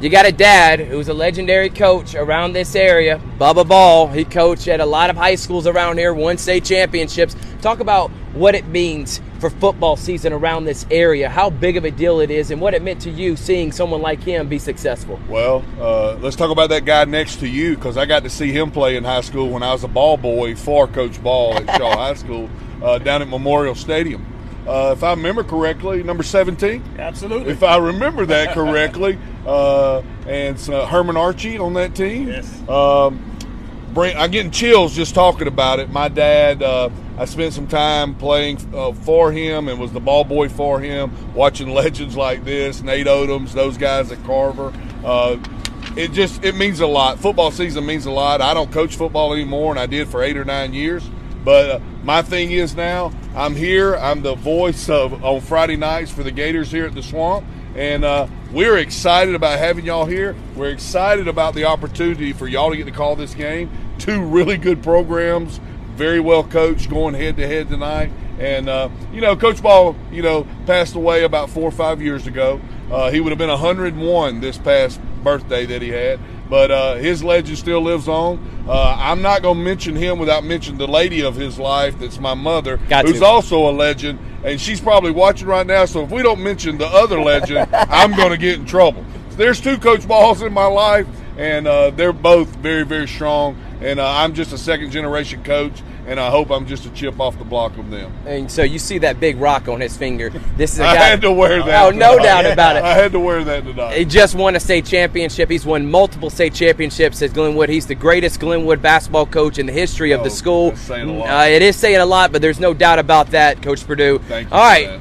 [0.00, 4.08] You got a dad who's a legendary coach around this area, Bubba Ball.
[4.08, 7.34] He coached at a lot of high schools around here, won state championships.
[7.62, 11.90] Talk about what it means for football season around this area, how big of a
[11.90, 15.20] deal it is, and what it meant to you seeing someone like him be successful.
[15.28, 18.52] Well, uh, let's talk about that guy next to you because I got to see
[18.52, 21.76] him play in high school when I was a ball boy for Coach Ball at
[21.76, 22.48] Shaw High School
[22.82, 24.26] uh, down at Memorial Stadium
[24.66, 26.82] uh, if I remember correctly, number 17.
[26.98, 27.52] Absolutely.
[27.52, 29.18] If I remember that correctly.
[29.46, 32.28] uh, and uh, Herman Archie on that team.
[32.28, 32.68] Yes.
[32.68, 33.35] Um,
[33.98, 35.90] I'm getting chills just talking about it.
[35.90, 40.24] My dad, uh, I spent some time playing uh, for him and was the ball
[40.24, 44.72] boy for him, watching legends like this, Nate Odomes, those guys at Carver.
[45.02, 45.38] Uh,
[45.96, 47.18] it just it means a lot.
[47.18, 48.42] Football season means a lot.
[48.42, 51.08] I don't coach football anymore, and I did for eight or nine years.
[51.42, 53.94] But uh, my thing is now I'm here.
[53.96, 58.04] I'm the voice of on Friday nights for the Gators here at the Swamp, and
[58.04, 60.36] uh, we're excited about having y'all here.
[60.54, 63.70] We're excited about the opportunity for y'all to get to call this game.
[63.98, 65.60] Two really good programs,
[65.94, 68.10] very well coached, going head to head tonight.
[68.38, 72.26] And uh, you know, Coach Ball, you know, passed away about four or five years
[72.26, 72.60] ago.
[72.90, 77.22] Uh, he would have been 101 this past birthday that he had but uh, his
[77.24, 78.38] legend still lives on.
[78.68, 82.18] Uh, I'm not going to mention him without mentioning the lady of his life, that's
[82.18, 83.24] my mother, Got who's to.
[83.24, 85.84] also a legend, and she's probably watching right now.
[85.84, 89.04] So if we don't mention the other legend, I'm going to get in trouble.
[89.30, 91.06] There's two Coach Balls in my life,
[91.36, 93.56] and uh, they're both very, very strong.
[93.80, 97.18] And uh, I'm just a second generation coach and I hope I'm just a chip
[97.18, 98.12] off the block of them.
[98.26, 100.30] And so you see that big rock on his finger.
[100.56, 101.00] This is a I guy.
[101.00, 101.84] I had to wear that.
[101.84, 102.84] Oh, no doubt about it.
[102.84, 103.96] I had to wear that tonight.
[103.98, 105.50] He just won a state championship.
[105.50, 107.68] He's won multiple state championships at Glenwood.
[107.68, 110.76] He's the greatest Glenwood basketball coach in the history of Oh, the school.
[110.76, 111.28] saying a lot.
[111.28, 114.20] Uh, it is saying a lot, but there's no doubt about that, Coach Perdue.
[114.20, 115.00] Thank you All right.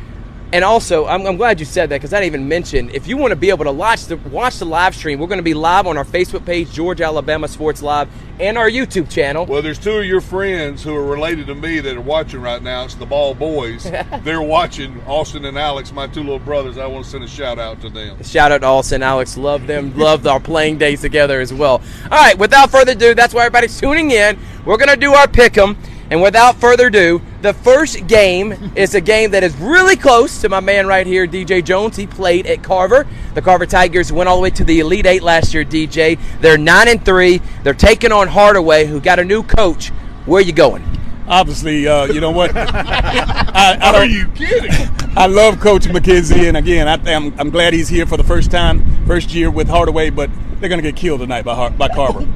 [0.56, 2.90] And also, I'm, I'm glad you said that because I didn't even mention.
[2.92, 5.40] If you want to be able to watch the watch the live stream, we're going
[5.40, 8.08] to be live on our Facebook page, Georgia Alabama Sports Live,
[8.40, 9.46] and our YouTube channel.
[9.46, 12.64] Well, there's two of your friends who are related to me that are watching right
[12.64, 12.86] now.
[12.86, 13.84] It's the Ball Boys.
[14.24, 16.78] They're watching Austin and Alex, my two little brothers.
[16.78, 18.24] I want to send a shout out to them.
[18.24, 19.36] Shout out to Austin, Alex.
[19.36, 19.94] Love them.
[19.98, 21.82] Love our playing days together as well.
[22.06, 24.40] All right, without further ado, that's why everybody's tuning in.
[24.64, 25.78] We're going to do our pick 'em.
[26.12, 30.50] And without further ado, The first game is a game that is really close to
[30.50, 31.96] my man right here, DJ Jones.
[31.96, 33.06] He played at Carver.
[33.36, 36.18] The Carver Tigers went all the way to the Elite Eight last year, DJ.
[36.42, 37.42] They're 9 and 3.
[37.64, 39.90] They're taking on Hardaway, who got a new coach.
[40.26, 40.95] Where are you going?
[41.28, 42.52] Obviously, uh, you know what?
[42.56, 44.72] I, I Are you kidding?
[45.18, 48.52] I love Coach McKenzie, and again, I, I'm, I'm glad he's here for the first
[48.52, 50.10] time, first year with Hardaway.
[50.10, 52.28] But they're going to get killed tonight by Har- by Carver.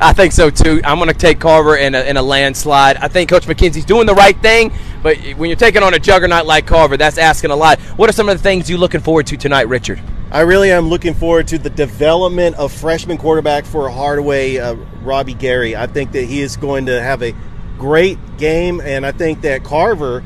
[0.00, 0.80] I think so too.
[0.84, 2.96] I'm going to take Carver in a, in a landslide.
[2.96, 6.46] I think Coach McKenzie's doing the right thing, but when you're taking on a juggernaut
[6.46, 7.78] like Carver, that's asking a lot.
[7.96, 10.00] What are some of the things you're looking forward to tonight, Richard?
[10.32, 15.34] I really am looking forward to the development of freshman quarterback for Hardaway, uh, Robbie
[15.34, 15.76] Gary.
[15.76, 17.34] I think that he is going to have a
[17.78, 20.22] great game, and I think that Carver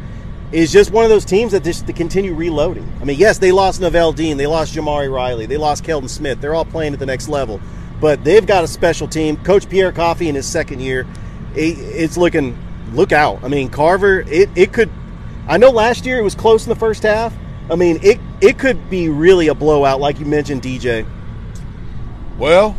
[0.52, 2.90] is just one of those teams that just to continue reloading.
[3.00, 6.40] I mean, yes, they lost Novell Dean, they lost Jamari Riley, they lost Keldon Smith.
[6.40, 7.60] They're all playing at the next level,
[8.00, 9.36] but they've got a special team.
[9.38, 11.06] Coach Pierre Coffey in his second year,
[11.54, 12.56] it, it's looking
[12.92, 13.42] look out.
[13.44, 14.90] I mean, Carver, it, it could.
[15.46, 17.34] I know last year it was close in the first half.
[17.70, 21.06] I mean, it it could be really a blowout, like you mentioned, DJ.
[22.38, 22.76] Well,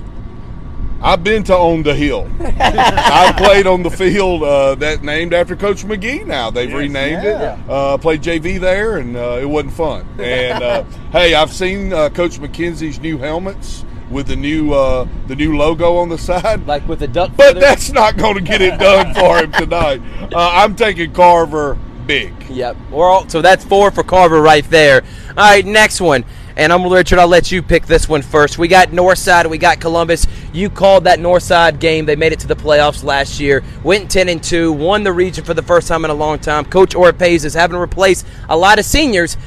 [1.02, 2.30] I've been to On the Hill.
[2.42, 6.26] I've played on the field uh, that named after Coach McGee.
[6.26, 7.64] Now they've renamed yeah.
[7.64, 7.70] it.
[7.70, 10.08] Uh, played JV there, and uh, it wasn't fun.
[10.20, 15.36] And uh, hey, I've seen uh, Coach McKenzie's new helmets with the new uh, the
[15.36, 16.68] new logo on the side.
[16.68, 20.02] Like with the duck But that's not going to get it done for him tonight.
[20.30, 22.34] Uh, I'm taking Carver big.
[22.50, 22.78] Yep.
[22.92, 25.04] We're all, so that's four for Carver right there.
[25.30, 26.24] All right, next one.
[26.60, 27.20] And I'm Richard.
[27.20, 28.58] I'll let you pick this one first.
[28.58, 30.28] We got Northside we got Columbus.
[30.52, 32.06] You called that Northside game.
[32.06, 33.64] They made it to the playoffs last year.
[33.82, 34.74] Went 10 and 2.
[34.74, 36.66] Won the region for the first time in a long time.
[36.66, 39.38] Coach Orpez is having to replace a lot of seniors,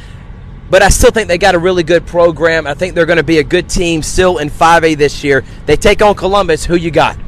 [0.71, 2.67] but I still think they got a really good program.
[2.67, 5.45] I think they're going to be a good team still in 5A this year.
[5.67, 6.65] They take on Columbus.
[6.65, 7.19] Who you got?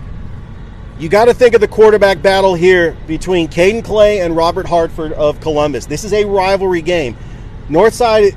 [0.98, 5.12] You got to think of the quarterback battle here between Caden Clay and Robert Hartford
[5.12, 5.84] of Columbus.
[5.84, 7.18] This is a rivalry game.
[7.68, 8.34] Northside,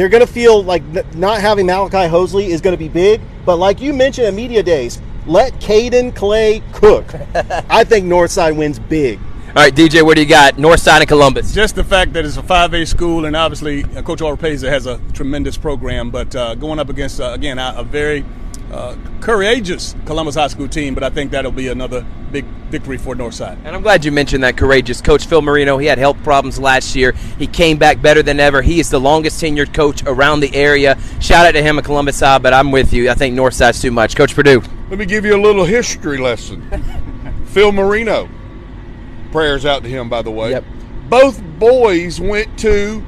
[0.00, 0.82] they're going to feel like
[1.14, 4.62] not having Malachi Hosley is going to be big, but like you mentioned at media
[4.62, 7.14] days, let Caden Clay cook.
[7.68, 9.18] I think Northside wins big.
[9.48, 10.54] All right, DJ, what do you got?
[10.54, 11.52] Northside and Columbus.
[11.52, 14.98] Just the fact that it's a 5A school, and obviously uh, Coach Orpeza has a
[15.12, 18.24] tremendous program, but uh, going up against, uh, again, a, a very
[18.72, 23.14] uh, courageous Columbus High School team, but I think that'll be another big victory for
[23.14, 23.58] Northside.
[23.64, 25.78] And I'm glad you mentioned that courageous coach Phil Marino.
[25.78, 27.12] He had health problems last year.
[27.38, 28.62] He came back better than ever.
[28.62, 30.98] He is the longest tenured coach around the area.
[31.20, 33.10] Shout out to him at Columbus High, but I'm with you.
[33.10, 34.14] I think Northside's too much.
[34.16, 34.62] Coach Perdue.
[34.88, 37.44] Let me give you a little history lesson.
[37.46, 38.28] Phil Marino.
[39.32, 40.50] Prayers out to him, by the way.
[40.50, 40.64] Yep.
[41.08, 43.04] Both boys went to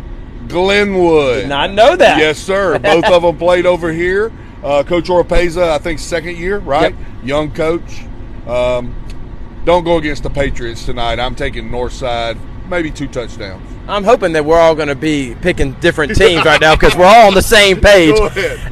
[0.49, 1.43] Glenwood.
[1.43, 2.19] Did not know that.
[2.19, 2.79] Yes, sir.
[2.79, 4.33] Both of them played over here.
[4.63, 6.95] Uh, coach Orpeza, I think, second year, right?
[6.95, 7.25] Yep.
[7.25, 8.03] Young coach.
[8.47, 8.95] Um,
[9.65, 11.19] don't go against the Patriots tonight.
[11.19, 13.69] I'm taking Northside, maybe two touchdowns.
[13.89, 17.05] I'm hoping that we're all going to be picking different teams right now because we're
[17.05, 18.17] all on the same page.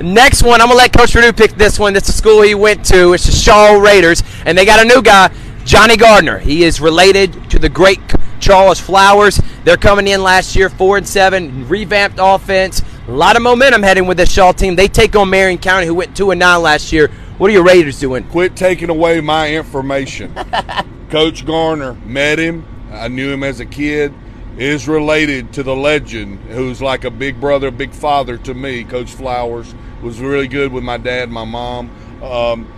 [0.01, 1.93] Next one, I'm going to let Coach Perdue pick this one.
[1.93, 3.13] This is the school he went to.
[3.13, 5.33] It's the Shaw Raiders, and they got a new guy,
[5.65, 6.39] Johnny Gardner.
[6.39, 8.01] He is related to the great
[8.39, 9.41] Charles Flowers.
[9.65, 12.83] They're coming in last year, four and seven, revamped offense.
[13.09, 14.77] A lot of momentum heading with this Shaw team.
[14.77, 17.09] They take on Marion County, who went two and nine last year.
[17.39, 18.25] What are your Raiders doing?
[18.25, 20.35] Quit taking away my information.
[21.11, 22.67] Coach Garner met him.
[22.93, 24.13] I knew him as a kid.
[24.59, 28.85] Is related to the legend who's like a big brother, big father to me.
[28.85, 31.91] Coach Flowers was really good with my dad, and my mom.
[32.23, 32.71] Um,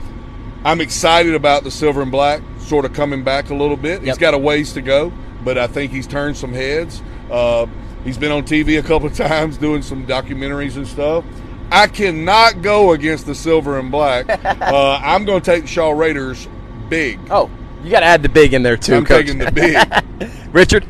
[0.64, 4.02] I'm excited about the silver and black sort of coming back a little bit.
[4.02, 7.02] He's got a ways to go, but I think he's turned some heads.
[7.28, 7.66] Uh,
[8.04, 11.24] he's been on TV a couple of times doing some documentaries and stuff.
[11.70, 14.28] I cannot go against the silver and black.
[14.44, 16.46] uh, I'm going to take Shaw Raiders
[16.90, 17.18] big.
[17.30, 17.50] Oh,
[17.82, 19.26] you got to add the big in there too, I'm Coach.
[19.26, 20.28] taking the big.
[20.54, 20.86] Richard.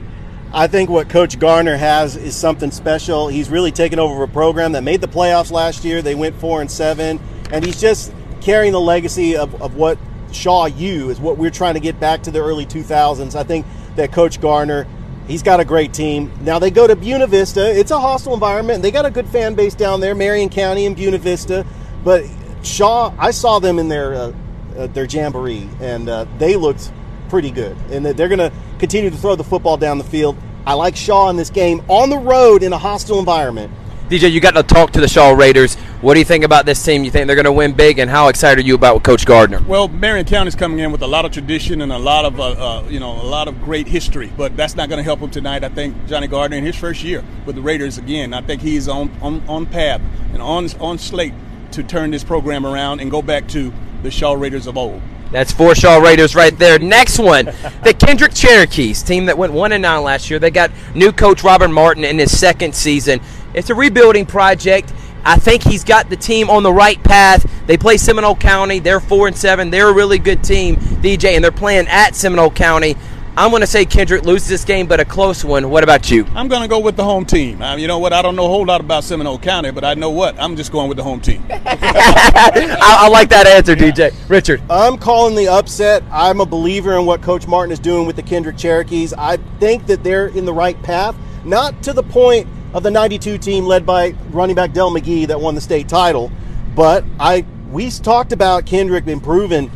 [0.55, 3.29] I think what Coach Garner has is something special.
[3.29, 6.03] He's really taken over a program that made the playoffs last year.
[6.03, 7.18] They went four and seven,
[7.51, 9.96] and he's just carrying the legacy of, of what
[10.31, 13.35] Shaw U is what we're trying to get back to the early 2000s.
[13.35, 13.64] I think
[13.96, 14.87] that Coach Garner,
[15.27, 16.33] he's got a great team.
[16.43, 17.79] Now they go to Buena Vista.
[17.79, 18.83] It's a hostile environment.
[18.83, 21.67] They got a good fan base down there, Marion County and Buena Vista.
[22.05, 22.25] But
[22.63, 24.33] Shaw, I saw them in their uh,
[24.77, 26.93] uh, their jamboree, and uh, they looked
[27.29, 27.77] pretty good.
[27.91, 30.37] And they're going to continue to throw the football down the field.
[30.67, 33.73] I like Shaw in this game on the road in a hostile environment.
[34.09, 35.77] DJ, you got to talk to the Shaw Raiders.
[36.03, 37.05] What do you think about this team?
[37.05, 39.62] You think they're going to win big, and how excited are you about Coach Gardner?
[39.69, 42.49] Well, Marion County's coming in with a lot of tradition and a lot of, uh,
[42.81, 45.31] uh, you know, a lot of great history, but that's not going to help him
[45.31, 45.62] tonight.
[45.62, 48.88] I think Johnny Gardner in his first year with the Raiders again, I think he's
[48.88, 50.01] on on, on path
[50.33, 51.35] and on on slate
[51.71, 55.01] to turn this program around and go back to the Shaw Raiders of old.
[55.31, 56.81] That's four Shaw Raiders right there.
[56.81, 57.45] Next one,
[57.85, 60.41] the Kendrick Cherokees, team that went one and nine last year.
[60.41, 63.21] They got new coach Robert Martin in his second season.
[63.55, 64.93] It's a rebuilding project.
[65.25, 67.49] I think he's got the team on the right path.
[67.67, 68.81] They play Seminole County.
[68.81, 69.71] They're four and seven.
[69.71, 72.97] They're a really good team, DJ, and they're playing at Seminole County.
[73.35, 75.71] I'm going to say Kendrick loses this game, but a close one.
[75.71, 76.27] What about you?
[76.35, 77.63] I'm going to go with the home team.
[77.63, 78.13] Um, you know what?
[78.13, 80.39] I don't know a whole lot about Seminole County, but I know what?
[80.39, 81.43] I'm just going with the home team.
[81.51, 84.13] I, I, like that answer, DJ.
[84.29, 84.61] Richard.
[84.69, 86.03] I'm calling the upset.
[86.13, 89.15] I'm a believer in what Coach Martin is doing with the Kendrick Cherokees.
[89.15, 93.39] I think that they're in the right path, not to the point of the 92
[93.39, 96.31] team led by running back Dell McGee that won the state title,
[96.75, 99.71] but I we talked about Kendrick improving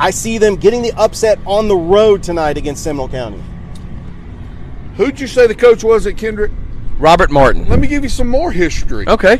[0.00, 3.42] I see them getting the upset on the road tonight against Seminole County.
[4.96, 6.50] Who'd you say the coach was at Kendrick?
[6.98, 7.68] Robert Martin.
[7.68, 9.06] Let me give you some more history.
[9.06, 9.38] Okay.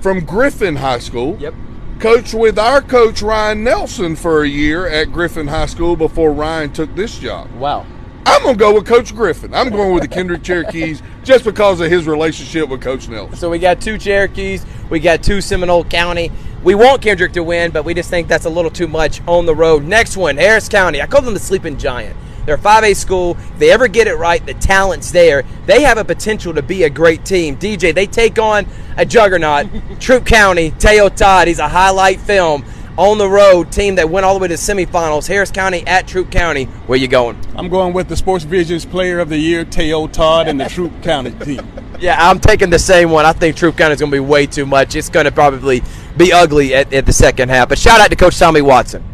[0.00, 1.36] From Griffin High School.
[1.38, 1.54] Yep.
[2.00, 6.72] Coached with our coach Ryan Nelson for a year at Griffin High School before Ryan
[6.72, 7.48] took this job.
[7.52, 7.86] Wow.
[8.26, 9.54] I'm to go with Coach Griffin.
[9.54, 13.36] I'm going with the Kendrick Cherokees just because of his relationship with Coach Nelson.
[13.36, 16.30] So we got two Cherokees, we got two Seminole County.
[16.62, 19.44] We want Kendrick to win, but we just think that's a little too much on
[19.44, 19.84] the road.
[19.84, 21.02] Next one, Harris County.
[21.02, 22.16] I call them the sleeping giant.
[22.46, 23.36] They're a 5A school.
[23.38, 25.44] If they ever get it right, the talent's there.
[25.66, 27.56] They have a potential to be a great team.
[27.56, 29.66] DJ, they take on a juggernaut,
[30.00, 31.48] Troup County, Teo Todd.
[31.48, 32.64] He's a highlight film
[32.96, 35.26] on the road team that went all the way to semifinals.
[35.26, 36.64] Harris County at Troup County.
[36.86, 37.36] Where you going?
[37.56, 40.92] I'm going with the Sports Visions Player of the Year, Teo Todd, and the Troup
[41.02, 41.66] County team.
[41.98, 43.24] Yeah, I'm taking the same one.
[43.24, 44.94] I think Troup County is going to be way too much.
[44.94, 45.82] It's going to probably
[46.16, 47.68] be ugly at, at the second half.
[47.68, 49.04] But shout out to Coach Tommy Watson.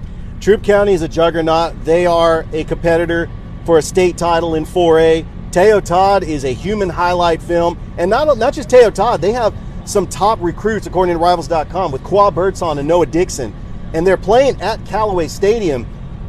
[0.41, 1.85] Troup County is a juggernaut.
[1.85, 3.31] They are a competitor
[3.65, 5.27] for a state title in 4A.
[5.53, 7.79] Teo Todd is a human highlight film.
[7.99, 12.05] And not, not just Teo Todd, they have some top recruits, according to Rivals.com, with
[12.05, 13.55] Qua Birdsong and Noah Dixon
[13.93, 15.87] and they're playing at Callaway Stadium.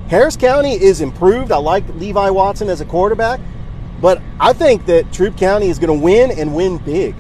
[0.08, 1.52] Harris County is improved.
[1.52, 3.40] I like Levi Watson as a quarterback,
[4.02, 7.16] but I think that Troup County is going to win and win big.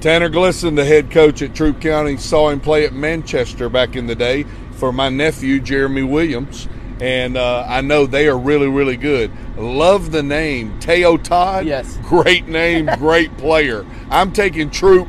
[0.00, 4.06] Tanner Glisson, the head coach at Troup County, saw him play at Manchester back in
[4.06, 6.68] the day for my nephew, Jeremy Williams.
[7.00, 9.32] And uh, I know they are really, really good.
[9.56, 10.78] Love the name.
[10.78, 11.64] Teo Todd.
[11.66, 11.98] Yes.
[12.02, 13.86] Great name, great player.
[14.10, 15.08] I'm taking Troup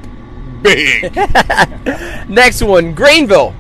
[0.62, 1.14] big.
[2.30, 3.54] Next one, Greenville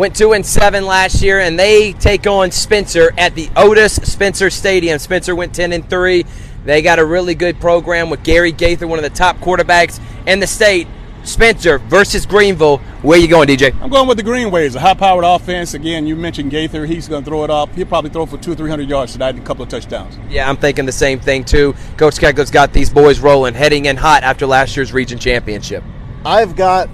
[0.00, 4.48] went two and seven last year, and they take on Spencer at the Otis Spencer
[4.48, 4.98] Stadium.
[4.98, 6.24] Spencer went ten and three.
[6.64, 10.40] They got a really good program with Gary Gaither, one of the top quarterbacks in
[10.40, 10.88] the state.
[11.22, 12.78] Spencer versus Greenville.
[13.02, 13.78] Where you going, DJ?
[13.82, 15.74] I'm going with the Green Wave, a high-powered offense.
[15.74, 16.86] Again, you mentioned Gaither.
[16.86, 17.74] He's going to throw it off.
[17.74, 20.18] He'll probably throw for two or three hundred yards tonight, and a couple of touchdowns.
[20.30, 21.74] Yeah, I'm thinking the same thing too.
[21.98, 25.84] Coach Kegler's got these boys rolling, heading in hot after last year's region championship.
[26.24, 26.88] I've got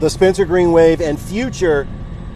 [0.00, 1.88] the Spencer Green Wave and future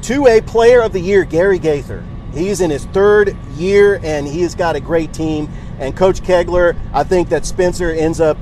[0.02, 2.04] 2A Player of the Year, Gary Gaither.
[2.32, 5.48] He's in his third year and he has got a great team.
[5.78, 8.36] And Coach Kegler, I think that Spencer ends up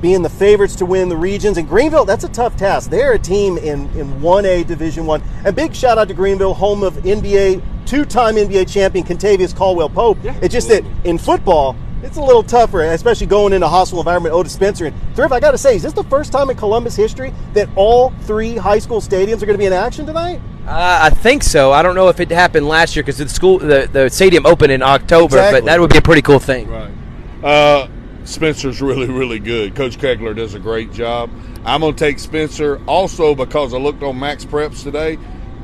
[0.00, 1.56] being the favorites to win the regions.
[1.56, 2.90] And Greenville, that's a tough task.
[2.90, 5.22] They're a team in, in 1A Division 1.
[5.46, 10.18] And big shout out to Greenville, home of NBA, two-time NBA champion Kentavious Caldwell Pope.
[10.22, 13.98] Yeah, it's just that in football, it's a little tougher, especially going into a hostile
[13.98, 14.34] environment.
[14.34, 16.96] Otis Spencer and Thrift, I got to say, is this the first time in Columbus
[16.96, 20.40] history that all three high school stadiums are going to be in action tonight?
[20.66, 21.72] Uh, I think so.
[21.72, 24.72] I don't know if it happened last year because the school, the, the stadium opened
[24.72, 25.60] in October, exactly.
[25.60, 26.68] but that would be a pretty cool thing.
[26.68, 26.90] Right.
[27.42, 27.88] Uh,
[28.24, 29.74] Spencer's really, really good.
[29.74, 31.30] Coach Kegler does a great job.
[31.66, 35.18] I'm going to take Spencer also because I looked on Max Preps today.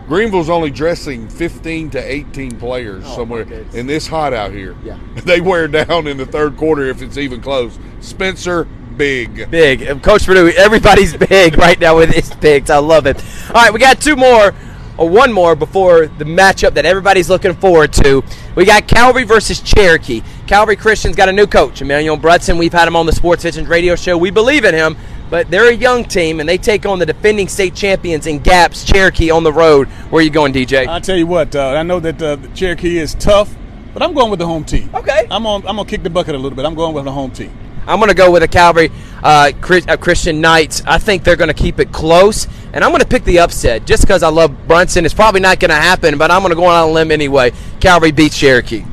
[0.07, 3.43] Greenville's only dressing 15 to 18 players oh, somewhere,
[3.75, 4.77] and this hot out here.
[4.85, 4.99] Yeah.
[5.25, 7.79] They wear down in the third quarter if it's even close.
[8.01, 8.65] Spencer,
[8.97, 9.51] big.
[9.51, 10.03] Big.
[10.03, 12.71] Coach Perdue, everybody's big right now with his picks.
[12.71, 13.23] I love it.
[13.49, 14.53] All right, we got two more
[15.01, 18.23] or one more before the matchup that everybody's looking forward to.
[18.55, 20.23] We got Calvary versus Cherokee.
[20.47, 22.59] Calvary Christian's got a new coach, Emmanuel Brunson.
[22.59, 24.19] We've had him on the Sports Visions radio show.
[24.19, 24.99] We believe in him,
[25.31, 28.87] but they're a young team, and they take on the defending state champions in GAPPS,
[28.87, 29.89] Cherokee on the road.
[30.11, 30.87] Where are you going, DJ?
[30.87, 33.57] I'll tell you what, uh, I know that uh, Cherokee is tough,
[33.95, 34.91] but I'm going with the home team.
[34.95, 35.27] Okay.
[35.31, 35.67] I'm on.
[35.67, 36.67] I'm gonna kick the bucket a little bit.
[36.67, 37.57] I'm going with the home team.
[37.87, 38.93] I'm going to go with a Calvary
[39.23, 40.83] uh, uh, Christian Knights.
[40.87, 43.87] I think they're going to keep it close, and I'm going to pick the upset
[43.87, 45.05] just because I love Brunson.
[45.05, 47.53] It's probably not going to happen, but I'm going to go on a limb anyway.
[47.81, 48.85] Calvary beats Cherokee.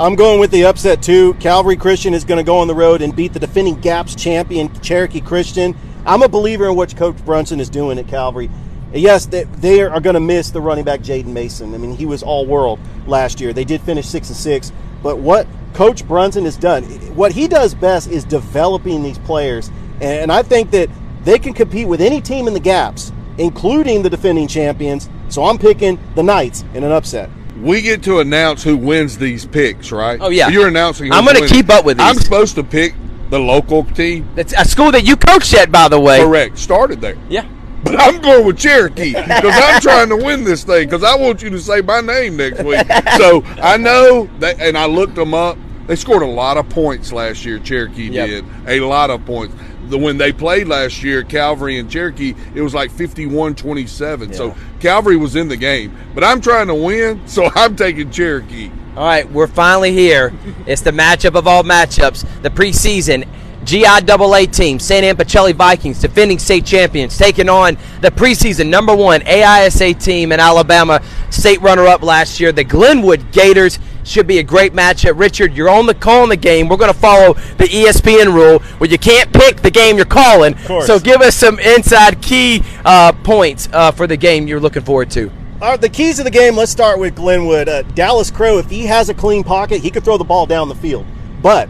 [0.00, 1.34] I'm going with the upset too.
[1.34, 4.72] Calvary Christian is going to go on the road and beat the defending GAPPS champion
[4.80, 5.76] Cherokee Christian.
[6.06, 8.50] I'm a believer in what Coach Brunson is doing at Calvary.
[8.94, 11.74] Yes, they, they are going to miss the running back Jaden Mason.
[11.74, 13.52] I mean, he was all world last year.
[13.52, 14.72] They did finish six and six,
[15.02, 16.84] but what Coach Brunson has done.
[17.14, 20.88] What he does best is developing these players, and I think that
[21.24, 25.08] they can compete with any team in the GAPPS, including the defending champions.
[25.28, 27.30] So I'm picking the Knights in an upset.
[27.60, 30.18] we get to announce who wins these picks, right?
[30.20, 30.48] Oh, yeah.
[30.48, 31.06] You're announcing.
[31.06, 32.94] who's I'm gonna keep up with I'm supposed to pick
[33.28, 34.28] the local team.
[34.34, 36.20] That's a school that you coached at, by the way.
[36.20, 36.58] Correct.
[36.58, 37.16] Started there.
[37.28, 37.46] Yeah.
[37.82, 41.42] But I'm going with Cherokee because I'm trying to win this thing because I want
[41.42, 42.86] you to say my name next week.
[43.16, 45.56] So I know that, and I looked them up.
[45.86, 47.58] They scored a lot of points last year.
[47.58, 48.28] Cherokee Yep.
[48.28, 49.54] did a lot of points.
[49.88, 54.34] The when they played last year, Calvary and Cherokee, it was like 51-27.
[54.34, 55.96] So Calvary was in the game.
[56.14, 58.70] But I'm trying to win, so I'm taking Cherokee.
[58.96, 60.32] All right, we're finally here.
[60.66, 63.26] It's the matchup of all matchups, the preseason
[63.64, 65.04] GIAA team, St.
[65.04, 70.40] Anne Pacelli Vikings, defending state champions, taking on the preseason number one AISA team in
[70.40, 73.78] Alabama, state runner-up last year, the Glenwood Gators.
[74.02, 75.20] Should be a great matchup.
[75.20, 76.68] Richard, you're on the call in the game.
[76.68, 80.56] We're going to follow the ESPN rule where you can't pick the game you're calling.
[80.86, 85.10] So give us some inside key uh, points uh, for the game you're looking forward
[85.12, 85.30] to.
[85.60, 86.56] All right, the keys of the game.
[86.56, 87.68] Let's start with Glenwood.
[87.68, 90.70] Uh, Dallas Crow, if he has a clean pocket, he could throw the ball down
[90.70, 91.04] the field.
[91.42, 91.68] But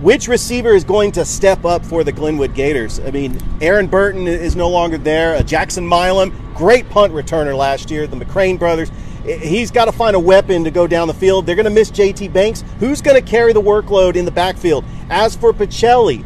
[0.00, 3.00] which receiver is going to step up for the Glenwood Gators?
[3.00, 5.34] I mean, Aaron Burton is no longer there.
[5.34, 8.06] Uh, Jackson Milam, great punt returner last year.
[8.06, 8.90] The McCrane brothers.
[9.24, 11.44] He's got to find a weapon to go down the field.
[11.46, 12.64] They're going to miss JT Banks.
[12.78, 14.84] Who's going to carry the workload in the backfield?
[15.10, 16.24] As for Pacelli,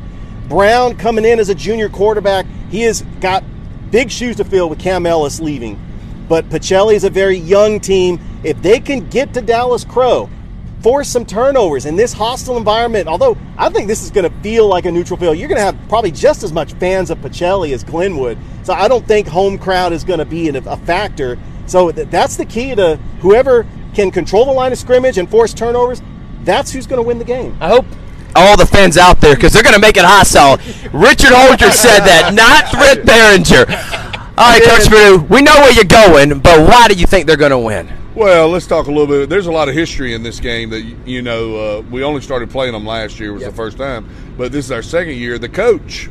[0.48, 3.42] Brown coming in as a junior quarterback, he has got
[3.90, 5.80] big shoes to fill with Cam Ellis leaving.
[6.28, 8.20] But Pacelli is a very young team.
[8.44, 10.28] If they can get to Dallas Crow,
[10.82, 14.66] force some turnovers in this hostile environment, although I think this is going to feel
[14.66, 17.72] like a neutral field, you're going to have probably just as much fans of Pacelli
[17.72, 18.36] as Glenwood.
[18.64, 21.38] So I don't think home crowd is going to be a factor.
[21.66, 26.02] So that's the key to whoever can control the line of scrimmage and force turnovers.
[26.42, 27.56] That's who's going to win the game.
[27.60, 27.86] I hope
[28.34, 30.56] all the fans out there, because they're going to make it hostile.
[30.92, 33.66] Richard Holdridge said that, not Thrift Barringer.
[34.38, 37.36] All right, Coach Perdue, we know where you're going, but why do you think they're
[37.36, 38.01] going to win?
[38.14, 39.30] Well, let's talk a little bit.
[39.30, 41.56] There's a lot of history in this game that you know.
[41.56, 44.06] Uh, we only started playing them last year was the first time,
[44.36, 45.38] but this is our second year.
[45.38, 46.10] The coach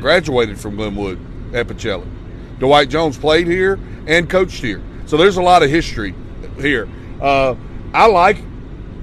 [0.00, 1.20] graduated from Glenwood
[1.54, 2.08] at Pacelli.
[2.58, 3.78] Dwight Jones played here
[4.08, 6.16] and coached here, so there's a lot of history
[6.58, 6.88] here.
[7.22, 7.54] Uh,
[7.94, 8.38] I like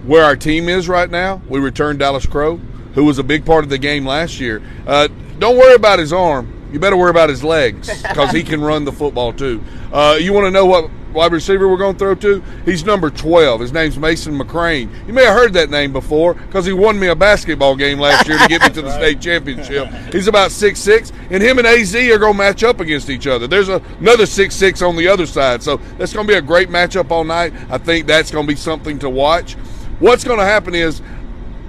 [0.06, 1.42] where our team is right now.
[1.48, 2.58] We returned Dallas Crow,
[2.94, 4.62] who was a big part of the game last year.
[4.86, 5.08] Uh,
[5.40, 6.54] don't worry about his arm.
[6.74, 9.64] You better worry about his legs because he can run the football too.
[9.94, 12.42] Uh, you want to know what wide receiver we're going to throw to?
[12.64, 13.62] He's number 12.
[13.62, 14.90] His name's Mason McCrane.
[15.08, 18.28] You may have heard that name before because he won me a basketball game last
[18.28, 19.90] year to get me to the state championship.
[20.14, 23.28] He's about six six, and him and AZ are going to match up against each
[23.28, 23.48] other.
[23.48, 26.42] There's a, another six six on the other side, so that's going to be a
[26.42, 27.52] great matchup all night.
[27.70, 29.54] I think that's going to be something to watch.
[30.00, 31.02] What's going to happen is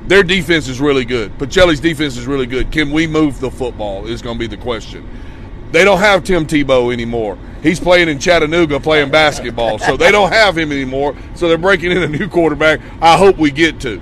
[0.07, 1.36] their defense is really good.
[1.38, 2.70] Pacelli's defense is really good.
[2.70, 4.07] Can we move the football?
[4.07, 5.09] Is going to be the question.
[5.72, 7.38] They don't have Tim Tebow anymore.
[7.62, 11.16] He's playing in Chattanooga playing basketball, so they don't have him anymore.
[11.34, 12.80] So they're breaking in a new quarterback.
[13.00, 14.00] I hope we get to.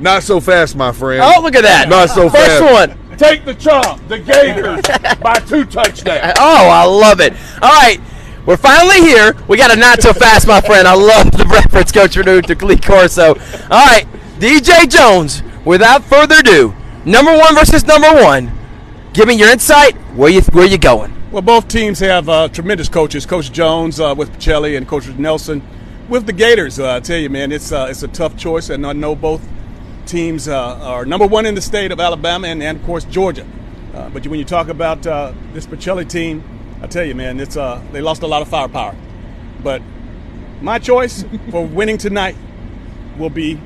[0.00, 1.22] Not so fast, my friend.
[1.24, 1.88] Oh, look at that.
[1.88, 2.72] Not so First fast.
[2.98, 3.16] one.
[3.16, 4.82] Take the chomp, the Gators,
[5.20, 6.34] by two touchdowns.
[6.38, 7.32] Oh, I love it.
[7.62, 8.00] All right.
[8.44, 9.34] We're finally here.
[9.48, 10.86] We got a not so fast, my friend.
[10.86, 13.28] I love the reference, Coach Renew to Lee Corso.
[13.28, 14.06] All right,
[14.38, 15.42] DJ Jones.
[15.64, 16.74] Without further ado,
[17.06, 18.52] number one versus number one.
[19.14, 19.94] Give me your insight.
[20.14, 21.14] Where you where you going?
[21.34, 23.26] Well, both teams have uh, tremendous coaches.
[23.26, 25.62] Coach Jones uh, with Pacelli and Coach Nelson
[26.08, 26.78] with the Gators.
[26.78, 29.44] Uh, I tell you, man, it's uh, it's a tough choice, and I know both
[30.06, 33.44] teams uh, are number one in the state of Alabama and, and of course Georgia.
[33.92, 35.02] Uh, but when you talk about
[35.52, 36.44] this Pacelli team,
[36.80, 38.94] I tell you, man, it's they lost a lot of firepower.
[39.60, 39.82] But
[40.62, 42.36] my choice for winning tonight
[43.18, 43.60] will be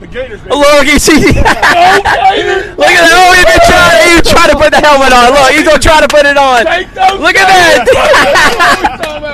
[0.00, 0.40] the Gators.
[0.40, 0.54] baby.
[0.54, 1.14] Look, you see.
[1.26, 3.14] Look at that.
[3.14, 5.32] Oh, he been trying, he trying to put the helmet on.
[5.32, 6.64] Look, he's gonna try to put it on.
[7.20, 7.86] Look at that.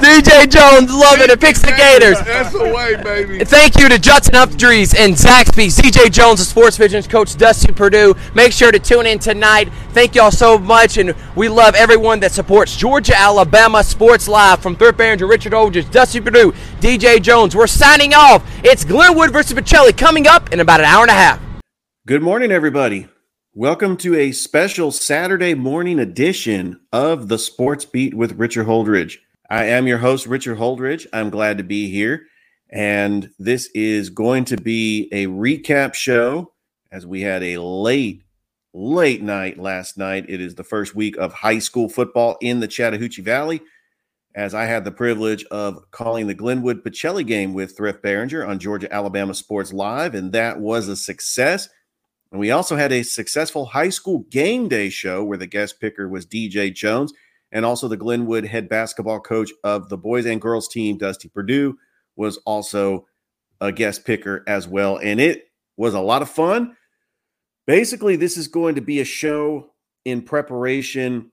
[0.00, 1.40] DJ Jones loving it.
[1.40, 2.18] Picks the Gators.
[2.22, 3.44] That's the way, baby.
[3.44, 8.14] Thank you to Judson Updries and Zaxby, DJ Jones, the Sports Visions coach, Dusty Perdue.
[8.34, 9.70] Make sure to tune in tonight.
[9.92, 14.76] Thank y'all so much, and we love everyone that supports Georgia, Alabama Sports Live from
[14.76, 17.54] Thrift Barringer, Richard Holdridge, Dusty Perdue, DJ Jones.
[17.54, 18.42] We're signing off.
[18.64, 21.38] It's Glenwood versus Pacelli coming up in about an hour and a half.
[22.06, 23.06] Good morning, everybody.
[23.52, 29.18] Welcome to a special Saturday morning edition of the Sports Beat with Richard Holdridge.
[29.50, 31.06] I am your host, Richard Holdridge.
[31.12, 32.22] I'm glad to be here.
[32.70, 36.54] And this is going to be a recap show
[36.90, 38.22] as we had a late,
[38.72, 40.24] late night last night.
[40.30, 43.60] It is the first week of high school football in the Chattahoochee Valley.
[44.34, 48.60] As I had the privilege of calling the Glenwood Pacelli game with Thrift Barringer on
[48.60, 51.68] Georgia Alabama Sports Live, and that was a success.
[52.30, 56.08] And we also had a successful high school game day show where the guest picker
[56.08, 57.12] was DJ Jones
[57.50, 61.76] and also the Glenwood head basketball coach of the boys and girls team, Dusty Perdue,
[62.16, 63.06] was also
[63.60, 64.98] a guest picker as well.
[64.98, 66.76] And it was a lot of fun.
[67.66, 69.72] Basically, this is going to be a show
[70.04, 71.30] in preparation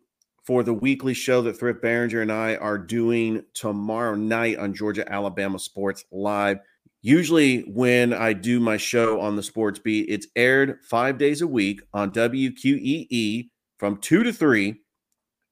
[0.47, 5.03] for the weekly show that Thrift Barringer and I are doing tomorrow night on Georgia
[5.11, 6.59] Alabama Sports Live.
[7.01, 11.47] Usually, when I do my show on the sports beat, it's aired five days a
[11.47, 14.75] week on WQEE from two to three.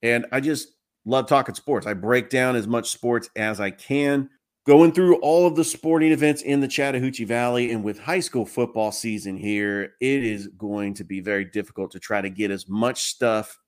[0.01, 0.69] And I just
[1.03, 1.85] love talking sports.
[1.85, 4.29] I break down as much sports as I can,
[4.65, 7.71] going through all of the sporting events in the Chattahoochee Valley.
[7.71, 11.99] And with high school football season here, it is going to be very difficult to
[11.99, 13.59] try to get as much stuff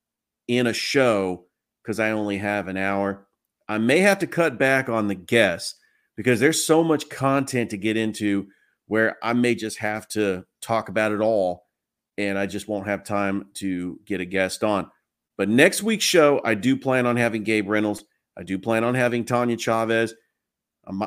[0.47, 1.45] in a show
[1.83, 3.27] because I only have an hour.
[3.67, 5.75] I may have to cut back on the guests
[6.15, 8.47] because there's so much content to get into
[8.87, 11.65] where I may just have to talk about it all
[12.17, 14.89] and I just won't have time to get a guest on.
[15.37, 18.03] But next week's show, I do plan on having Gabe Reynolds.
[18.35, 20.13] I do plan on having Tanya Chavez.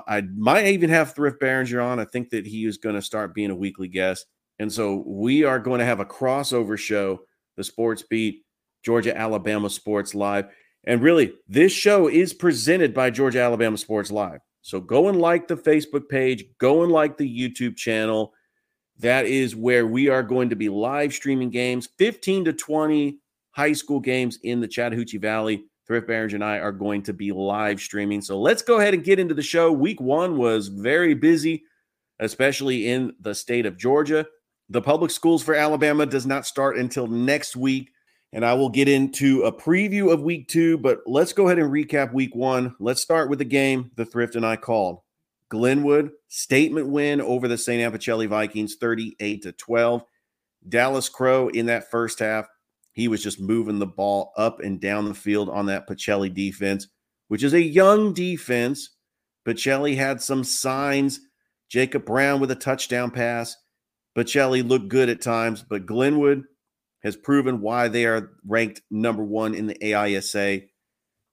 [0.07, 1.99] I might even have Thrift Barringer on.
[1.99, 4.27] I think that he is going to start being a weekly guest.
[4.59, 7.21] And so we are going to have a crossover show,
[7.57, 8.45] the Sports Beat,
[8.83, 10.47] Georgia Alabama Sports Live.
[10.85, 14.41] And really, this show is presented by Georgia Alabama Sports Live.
[14.63, 18.33] So go and like the Facebook page, go and like the YouTube channel.
[18.99, 23.19] That is where we are going to be live streaming games, 15 to 20
[23.53, 25.65] high school games in the Chattahoochee Valley.
[25.87, 28.21] Thrift Barringer and I are going to be live streaming.
[28.21, 29.73] So let's go ahead and get into the show.
[29.73, 31.65] Week one was very busy,
[32.21, 34.27] especially in the state of Georgia.
[34.69, 37.91] The public schools for Alabama does not start until next week
[38.33, 41.71] and I will get into a preview of week two, but let's go ahead and
[41.71, 42.77] recap week one.
[42.79, 45.01] Let's start with the game the Thrift and I called.
[45.49, 47.83] Glenwood statement win over the St.
[47.83, 50.05] Anne Pacelli Vikings 38 to 12.
[50.69, 52.47] Dallas Crow in that first half,
[52.93, 56.87] he was just moving the ball up and down the field on that Pacelli defense,
[57.29, 58.91] which is a young defense.
[59.45, 61.21] Pacelli had some signs.
[61.69, 63.57] Jacob Brown with a touchdown pass.
[64.17, 66.45] Pacelli looked good at times, but Glenwood
[67.03, 70.69] has proven why they are ranked number one in the AISA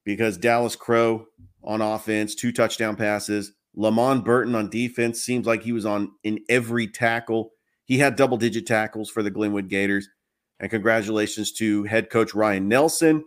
[0.05, 1.27] because Dallas Crow
[1.63, 3.51] on offense, two touchdown passes.
[3.75, 7.51] Lamont Burton on defense seems like he was on in every tackle.
[7.83, 10.09] He had double digit tackles for the Glenwood Gators.
[10.59, 13.25] And congratulations to head coach Ryan Nelson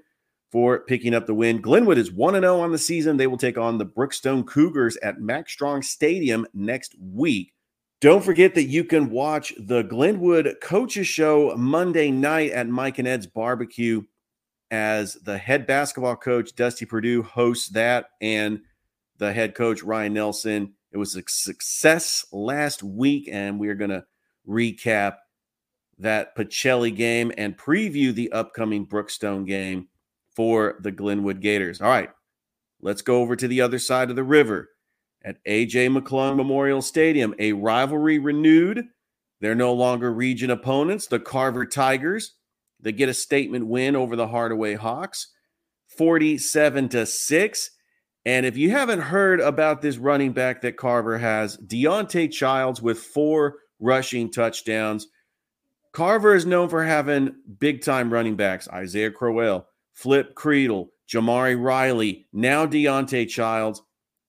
[0.51, 1.61] for picking up the win.
[1.61, 3.16] Glenwood is 1 0 on the season.
[3.16, 7.53] They will take on the Brookstone Cougars at Max Strong Stadium next week.
[8.01, 13.07] Don't forget that you can watch the Glenwood Coaches Show Monday night at Mike and
[13.07, 14.03] Ed's Barbecue
[14.70, 18.61] as the head basketball coach, Dusty Perdue, hosts that, and
[19.18, 20.72] the head coach, Ryan Nelson.
[20.92, 24.05] It was a success last week, and we are going to
[24.48, 25.16] recap
[25.98, 29.88] that Pacelli game and preview the upcoming Brookstone game
[30.34, 31.82] for the Glenwood Gators.
[31.82, 32.09] All right,
[32.80, 34.70] let's go over to the other side of the river
[35.25, 37.35] at AJ McClung Memorial Stadium.
[37.39, 38.89] A rivalry renewed.
[39.41, 41.07] They're no longer region opponents.
[41.07, 42.35] The Carver Tigers,
[42.81, 45.29] they get a statement win over the Hardaway Hawks,
[45.89, 47.71] 47 to 6.
[48.27, 52.99] And if you haven't heard about this running back that Carver has, Deontay Childs with
[52.99, 55.09] four rushing touchdowns.
[55.93, 62.29] Carver is known for having big time running backs Isaiah Crowell, Flip Creedle, Jamari Riley,
[62.33, 63.83] now Deontay Childs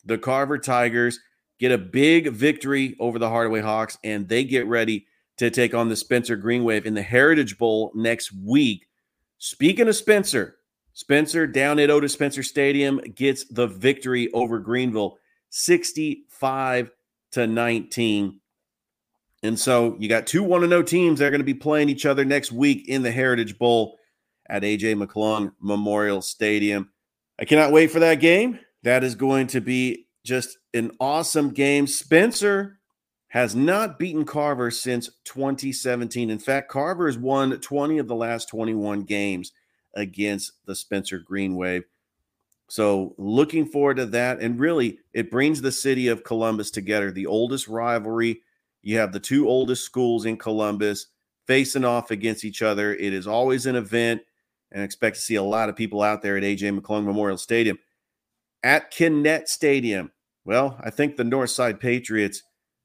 [0.06, 1.20] the Carver Tigers
[1.60, 5.06] get a big victory over the Hardaway Hawks, and they get ready
[5.38, 8.88] to take on the Spencer Green Wave in the Heritage Bowl next week.
[9.38, 10.58] Speaking of Spencer,
[10.94, 15.18] Spencer down at Otis Spencer Stadium gets the victory over Greenville
[15.50, 16.92] 65
[17.32, 18.40] to 19.
[19.44, 22.06] And so you got two 1 0 teams that are going to be playing each
[22.06, 23.98] other next week in the Heritage Bowl
[24.48, 26.92] at AJ McClung Memorial Stadium.
[27.40, 28.60] I cannot wait for that game.
[28.84, 31.88] That is going to be just an awesome game.
[31.88, 32.80] Spencer
[33.28, 36.30] has not beaten Carver since 2017.
[36.30, 39.52] In fact, Carver has won 20 of the last 21 games
[39.96, 41.84] against the Spencer Green Wave.
[42.70, 44.40] So, looking forward to that.
[44.40, 47.12] And really, it brings the city of Columbus together.
[47.12, 48.42] The oldest rivalry.
[48.82, 51.08] You have the two oldest schools in Columbus
[51.48, 52.94] facing off against each other.
[52.96, 54.22] It is always an event,
[54.72, 57.38] and I expect to see a lot of people out there at AJ McClung Memorial
[57.38, 57.78] Stadium
[58.64, 60.12] at Kinnett Stadium.
[60.46, 62.44] Well, I think the Northside Patriots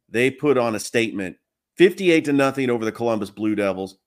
[0.09, 1.37] they put on a statement
[1.77, 3.99] 58 to nothing over the Columbus Blue Devils.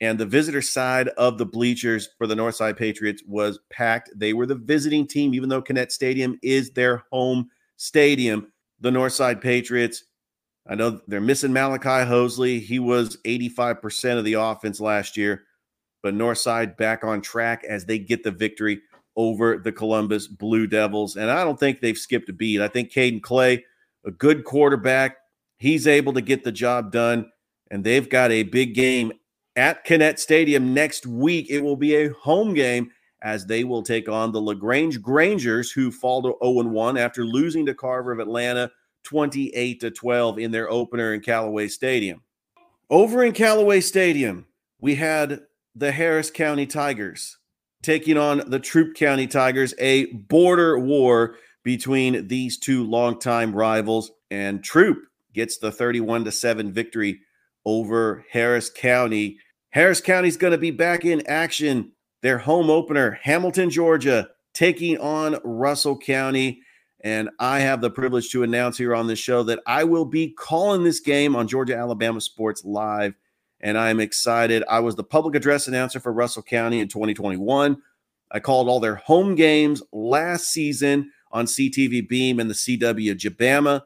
[0.00, 4.10] And the visitor side of the bleachers for the Northside Patriots was packed.
[4.14, 8.52] They were the visiting team, even though Kinnett Stadium is their home stadium.
[8.80, 10.04] The Northside Patriots,
[10.68, 12.60] I know they're missing Malachi Hosley.
[12.60, 15.42] He was 85% of the offense last year,
[16.00, 18.80] but Northside back on track as they get the victory
[19.18, 21.16] over the Columbus Blue Devils.
[21.16, 22.60] And I don't think they've skipped a beat.
[22.60, 23.64] I think Caden Clay
[24.06, 25.16] a good quarterback.
[25.58, 27.30] He's able to get the job done,
[27.70, 29.12] and they've got a big game
[29.56, 31.50] at Kinnett Stadium next week.
[31.50, 35.90] It will be a home game as they will take on the LaGrange Grangers, who
[35.90, 38.70] fall to 0 1 after losing to Carver of Atlanta
[39.02, 42.22] 28 to 12 in their opener in Callaway Stadium.
[42.88, 44.46] Over in Callaway Stadium,
[44.80, 45.40] we had
[45.74, 47.37] the Harris County Tigers
[47.82, 54.10] taking on the Troup County Tigers, a border war between these two longtime rivals.
[54.30, 54.98] And Troup
[55.34, 57.20] gets the 31 to 7 victory
[57.64, 59.38] over Harris County.
[59.70, 61.92] Harris County is going to be back in action.
[62.22, 66.62] Their home opener, Hamilton, Georgia, taking on Russell County.
[67.04, 70.30] And I have the privilege to announce here on this show that I will be
[70.30, 73.14] calling this game on Georgia Alabama Sports Live.
[73.60, 74.62] And I'm excited.
[74.68, 77.76] I was the public address announcer for Russell County in 2021.
[78.30, 83.82] I called all their home games last season on CTV Beam and the CW Jabama.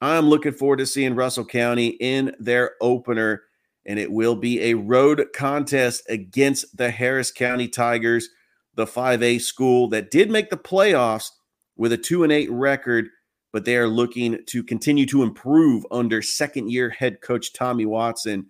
[0.00, 3.42] I'm looking forward to seeing Russell County in their opener,
[3.86, 8.28] and it will be a road contest against the Harris County Tigers,
[8.74, 11.30] the 5A school that did make the playoffs
[11.76, 13.08] with a 2 and 8 record,
[13.52, 18.46] but they are looking to continue to improve under second year head coach Tommy Watson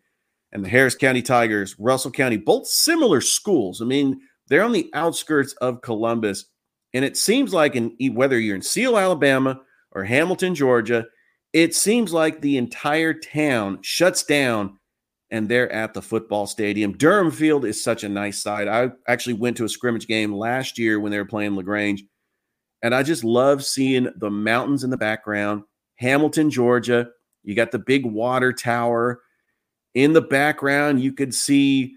[0.53, 3.83] and the Harris County Tigers, Russell County, both similar schools.
[3.83, 6.47] I mean, they're on the outskirts of Columbus,
[6.95, 9.61] and it seems like in whether you're in Seale, Alabama
[9.93, 11.05] or Hamilton, Georgia,
[11.53, 14.79] it seems like the entire town shuts down
[15.31, 16.97] and they're at the football stadium.
[16.97, 18.69] Durham Field is such a nice side.
[18.69, 22.05] I actually went to a scrimmage game last year when they were playing LaGrange,
[22.83, 25.63] and I just love seeing the mountains in the background.
[25.97, 27.09] Hamilton, Georgia,
[27.43, 29.21] you got the big water tower.
[29.97, 31.97] In the background, you could see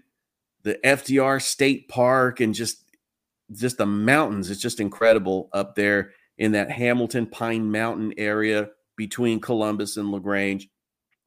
[0.62, 2.82] the FDR State Park and just
[3.52, 4.48] just the mountains.
[4.48, 10.70] It's just incredible up there in that Hamilton Pine Mountain area between Columbus and LaGrange.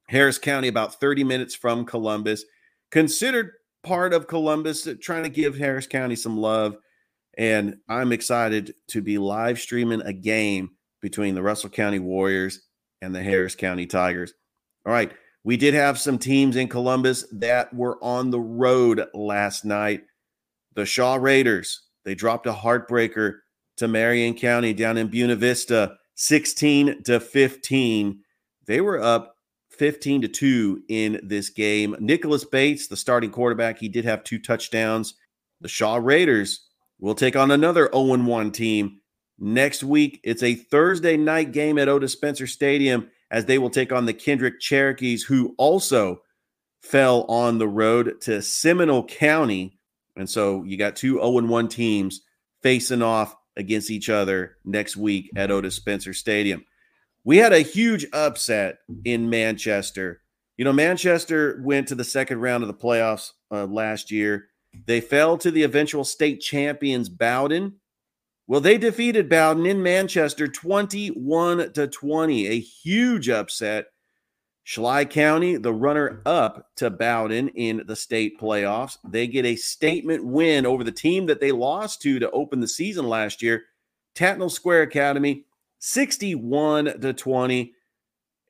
[0.08, 2.44] Harris County, about 30 minutes from Columbus,
[2.90, 3.52] considered
[3.84, 6.76] part of Columbus, uh, trying to give Harris County some love.
[7.38, 10.70] And I'm excited to be live streaming a game
[11.00, 12.62] between the Russell County Warriors
[13.00, 14.34] and the Harris County Tigers.
[14.84, 15.12] All right.
[15.44, 20.02] We did have some teams in Columbus that were on the road last night.
[20.74, 23.36] The Shaw Raiders, they dropped a heartbreaker
[23.76, 25.96] to Marion County down in Buena Vista.
[26.16, 28.20] 16 to 15.
[28.66, 29.36] They were up
[29.70, 31.96] 15 to 2 in this game.
[31.98, 35.14] Nicholas Bates, the starting quarterback, he did have two touchdowns.
[35.60, 36.68] The Shaw Raiders
[37.00, 39.00] will take on another 0 1 team
[39.38, 40.20] next week.
[40.22, 44.14] It's a Thursday night game at Otis Spencer Stadium as they will take on the
[44.14, 46.22] Kendrick Cherokees, who also
[46.82, 49.76] fell on the road to Seminole County.
[50.14, 52.20] And so you got two 0 1 teams
[52.62, 56.64] facing off against each other next week at Otis Spencer Stadium.
[57.24, 60.20] We had a huge upset in Manchester.
[60.56, 64.46] You know, Manchester went to the second round of the playoffs uh, last year.
[64.86, 67.80] They fell to the eventual state champions, Bowdon.
[68.46, 73.86] Well, they defeated Bowdon in Manchester 21 to 20, a huge upset.
[74.64, 80.24] Schley County, the runner up to Bowdon in the state playoffs, they get a statement
[80.24, 83.64] win over the team that they lost to to open the season last year,
[84.14, 85.44] Tattnall Square Academy,
[85.80, 87.72] 61 to 20.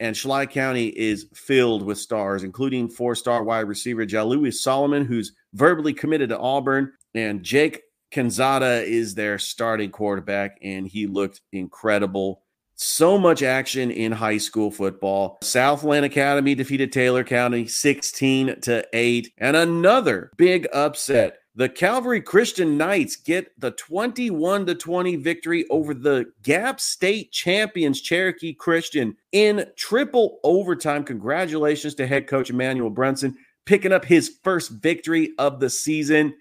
[0.01, 5.33] And Schley County is filled with stars, including four star wide receiver Jalouis Solomon, who's
[5.53, 7.84] verbally committed to Auburn, and Jake
[8.15, 12.43] Kanzada is their starting quarterback, and he looked incredible
[12.77, 15.39] so much action in high school football.
[15.43, 19.33] Southland Academy defeated Taylor County 16 to 8.
[19.39, 21.39] And another big upset.
[21.57, 28.01] The Calvary Christian Knights get the 21 to 20 victory over the GAPPS State champions
[28.01, 31.05] Cherokee Christian in triple overtime.
[31.05, 33.37] Congratulations to head coach Emmanuel Brunson
[33.67, 36.35] picking up his first victory of the season.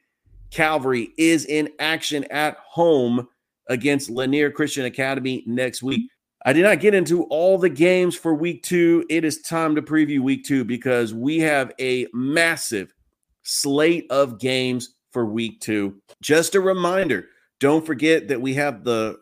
[0.53, 3.27] Calvary is in action at home
[3.69, 6.09] against Lanier Christian Academy next week.
[6.45, 9.05] I did not get into all the games for week two.
[9.09, 12.93] It is time to preview week two because we have a massive
[13.41, 15.95] slate of games for week two.
[16.21, 17.25] Just a reminder
[17.59, 19.17] don't forget that we have the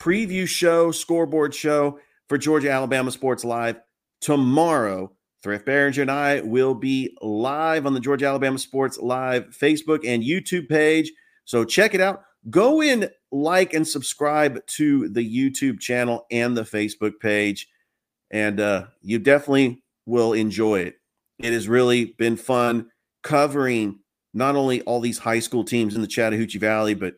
[0.00, 3.80] preview show, scoreboard show for Georgia Alabama Sports Live
[4.20, 5.12] tomorrow.
[5.44, 10.22] Thrift Barringer and I will be live on the Georgia Alabama Sports Live Facebook and
[10.22, 11.12] YouTube page.
[11.44, 12.22] So check it out.
[12.48, 17.68] Go in like and subscribe to the YouTube channel and the Facebook page.
[18.30, 20.94] And uh, you definitely will enjoy it.
[21.38, 22.88] It has really been fun
[23.22, 23.98] covering
[24.32, 27.16] not only all these high school teams in the Chattahoochee Valley, but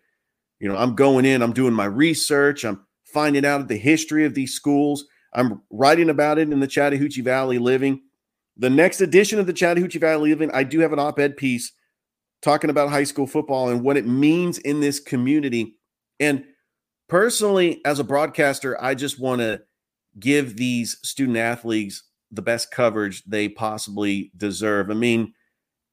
[0.58, 4.34] you know, I'm going in, I'm doing my research, I'm finding out the history of
[4.34, 5.04] these schools.
[5.32, 8.00] I'm writing about it in the Chattahoochee Valley Living.
[8.56, 11.72] The next edition of the Chattahoochee Valley Living, I do have an op ed piece
[12.42, 15.78] talking about high school football and what it means in this community.
[16.20, 16.44] And
[17.08, 19.62] personally, as a broadcaster, I just want to
[20.18, 24.90] give these student athletes the best coverage they possibly deserve.
[24.90, 25.34] I mean,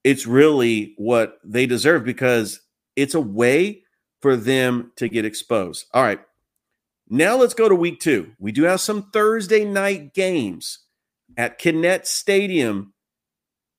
[0.04, 2.62] it's really what they deserve because
[2.96, 3.84] it's a way
[4.22, 5.88] for them to get exposed.
[5.94, 6.20] All right.
[7.10, 8.32] Now let's go to week two.
[8.40, 10.80] We do have some Thursday night games
[11.38, 12.94] at Kinnett Stadium.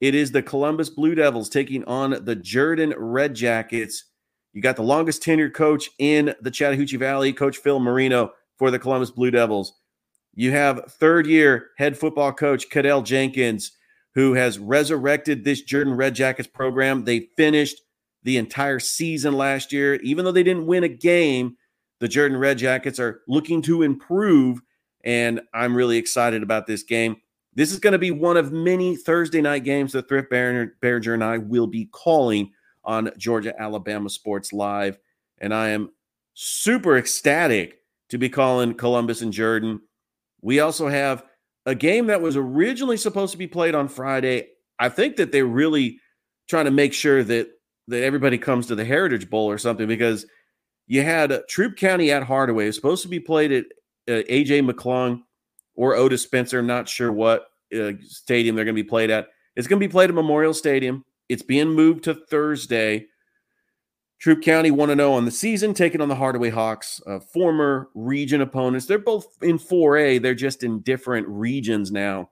[0.00, 4.04] It is the Columbus Blue Devils taking on the Jordan Red Jackets.
[4.52, 8.78] You got the longest tenured coach in the Chattahoochee Valley, Coach Phil Marino for the
[8.78, 9.72] Columbus Blue Devils.
[10.34, 13.72] You have third year head football coach Cadell Jenkins,
[14.14, 17.04] who has resurrected this Jordan Red Jackets program.
[17.04, 17.80] They finished
[18.22, 19.94] the entire season last year.
[19.96, 21.56] Even though they didn't win a game,
[22.00, 24.60] the Jordan Red Jackets are looking to improve,
[25.04, 27.16] and I'm really excited about this game.
[27.54, 31.24] This is going to be one of many Thursday night games that Thrift Barringer and
[31.24, 32.50] I will be calling
[32.84, 34.98] on Georgia Alabama Sports Live.
[35.38, 35.90] And I am
[36.34, 37.78] super ecstatic
[38.10, 39.80] to be calling Columbus and Jordan.
[40.42, 41.24] We also have
[41.66, 44.48] a game that was originally supposed to be played on Friday.
[44.78, 46.00] I think that they're really
[46.48, 47.48] trying to make sure that
[47.88, 50.26] that everybody comes to the Heritage Bowl or something because
[50.86, 52.66] you had Troup County at Hardaway.
[52.66, 53.64] It's supposed to be played at
[54.08, 55.22] uh, AJ McClung
[55.74, 56.62] or Otis Spencer.
[56.62, 59.28] Not sure what uh, stadium they're going to be played at.
[59.56, 61.04] It's going to be played at Memorial Stadium.
[61.28, 63.06] It's being moved to Thursday.
[64.20, 68.40] Troup County 1 0 on the season, taking on the Hardaway Hawks, uh, former region
[68.40, 68.86] opponents.
[68.86, 72.30] They're both in 4A, they're just in different regions now.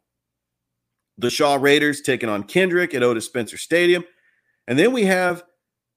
[1.19, 4.05] The Shaw Raiders taking on Kendrick at Otis Spencer Stadium.
[4.67, 5.45] And then we have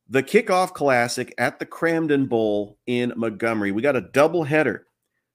[0.09, 3.71] the kickoff classic at the Cramton Bowl in Montgomery.
[3.71, 4.85] We got a double header.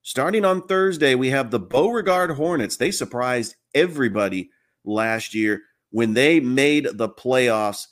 [0.03, 2.77] Starting on Thursday, we have the Beauregard Hornets.
[2.77, 4.51] They surprised everybody
[4.85, 7.87] last year when they made the playoffs.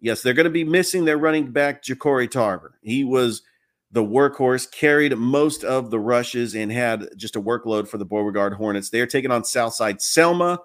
[0.00, 2.72] Yes, they're going to be missing their running back, Ja'Cory Tarver.
[2.82, 3.42] He was
[3.90, 8.54] the workhorse, carried most of the rushes, and had just a workload for the Beauregard
[8.54, 8.90] Hornets.
[8.90, 10.60] They are taking on Southside Selma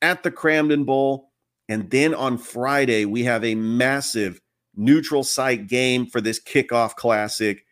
[0.00, 1.30] at the Cramton Bowl.
[1.68, 4.40] And then on Friday, we have a massive
[4.74, 7.64] neutral site game for this kickoff classic.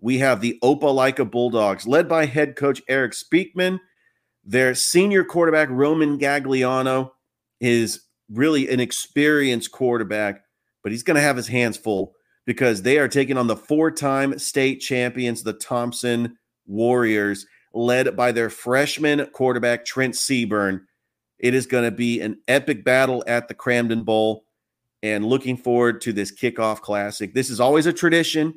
[0.00, 3.80] We have the Opelika Bulldogs, led by head coach Eric Speakman.
[4.44, 7.10] Their senior quarterback, Roman Gagliano,
[7.60, 10.42] is really an experienced quarterback,
[10.82, 13.90] but he's going to have his hands full because they are taking on the four
[13.90, 16.36] time state champions, the Thompson
[16.66, 20.86] Warriors, led by their freshman quarterback, Trent Seaborn.
[21.38, 24.44] It is going to be an epic battle at the Cramton Bowl
[25.02, 27.34] and looking forward to this kickoff classic.
[27.34, 28.54] This is always a tradition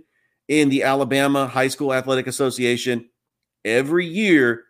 [0.50, 3.08] in the Alabama High School Athletic Association.
[3.64, 4.66] Every year,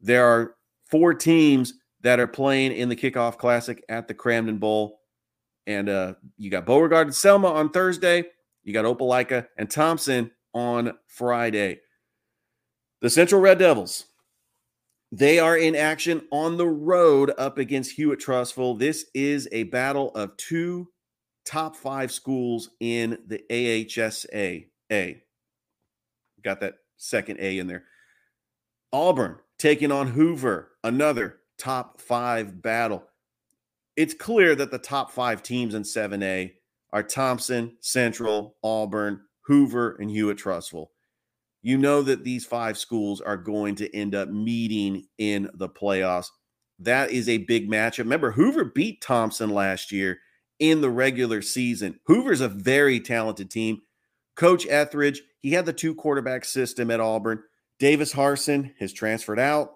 [0.00, 0.56] there are
[0.90, 1.72] four teams
[2.02, 5.00] that are playing in the kickoff classic at the Cramton Bowl.
[5.66, 8.24] And uh, you got Beauregard and Selma on Thursday.
[8.64, 11.80] You got Opelika and Thompson on Friday.
[13.00, 14.04] The Central Red Devils
[15.12, 18.78] they are in action on the road up against Hewitt-Trussville.
[18.78, 20.88] This is a battle of two
[21.44, 24.66] top five schools in the AHSA.
[24.90, 25.22] A.
[26.42, 27.84] Got that second A in there.
[28.92, 33.04] Auburn taking on Hoover, another top five battle.
[33.96, 36.52] It's clear that the top five teams in 7A
[36.92, 40.88] are Thompson, Central, Auburn, Hoover, and Hewitt-Trussville.
[41.62, 46.28] you know that these five schools are going to end up meeting in the playoffs.
[46.78, 47.98] That is a big matchup.
[47.98, 50.20] Remember, Hoover beat Thompson last year
[50.58, 52.00] in the regular season.
[52.06, 53.82] Hoover's a very talented team.
[54.40, 57.42] Coach Etheridge, he had the two quarterback system at Auburn.
[57.78, 59.72] Davis Harson has transferred out,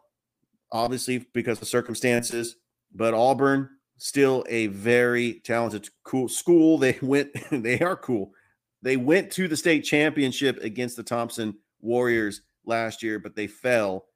[0.72, 2.56] obviously because of circumstances,
[2.94, 6.78] but Auburn still a very talented cool school.
[6.84, 8.32] They went, they are cool.
[8.80, 14.06] They went to the state championship against the Thompson Warriors last year, but they fell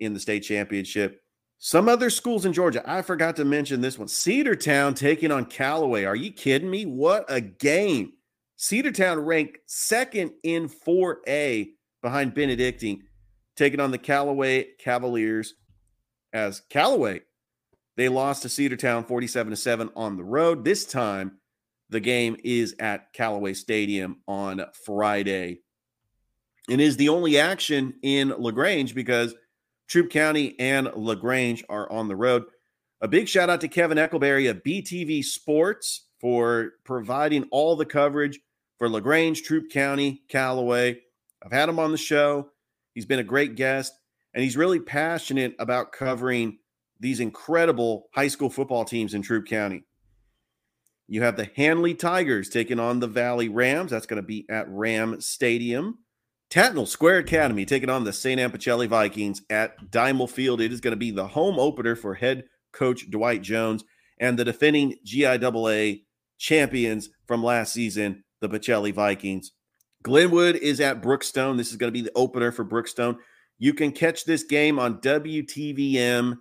[0.00, 1.22] in the state championship.
[1.56, 4.08] Some other schools in Georgia, I forgot to mention this one.
[4.08, 6.04] Cedartown taking on Callaway.
[6.04, 6.84] Are you kidding me?
[6.84, 8.12] What a game.
[8.58, 11.70] Cedartown ranked second in 4A
[12.02, 13.04] behind Benedictine,
[13.56, 15.54] taking on the Callaway Cavaliers
[16.32, 17.22] as Callaway.
[17.96, 20.64] They lost to Cedartown 47 to 7 on the road.
[20.64, 21.38] This time,
[21.90, 25.60] the game is at Callaway Stadium on Friday
[26.68, 29.34] and is the only action in LaGrange because
[29.88, 32.44] Troup County and LaGrange are on the road.
[33.00, 38.40] A big shout out to Kevin Eckelberry of BTV Sports for providing all the coverage
[38.78, 41.00] for LaGrange, Troup County, Callaway.
[41.44, 42.50] I've had him on the show.
[42.94, 43.92] He's been a great guest.
[44.34, 46.58] and he's really passionate about covering
[46.98, 49.84] these incredible high school football teams in Troup County.
[51.06, 53.90] You have the Handley Tigers taking on the Valley Rams.
[53.90, 55.98] That's going to be at Ram Stadium.
[56.50, 58.40] Tattnall Square Academy taking on the St.
[58.40, 60.60] Anne Pacelli Vikings at Dimel Field.
[60.60, 63.84] It is going to be the home opener for head coach Dwight Jones
[64.18, 66.04] and the defending GIAA
[66.38, 69.52] champions from last season, the Pacelli Vikings.
[70.02, 71.56] Glenwood is at Brookstone.
[71.56, 73.16] This is going to be the opener for Brookstone.
[73.58, 76.36] You can catch this game on WTVM.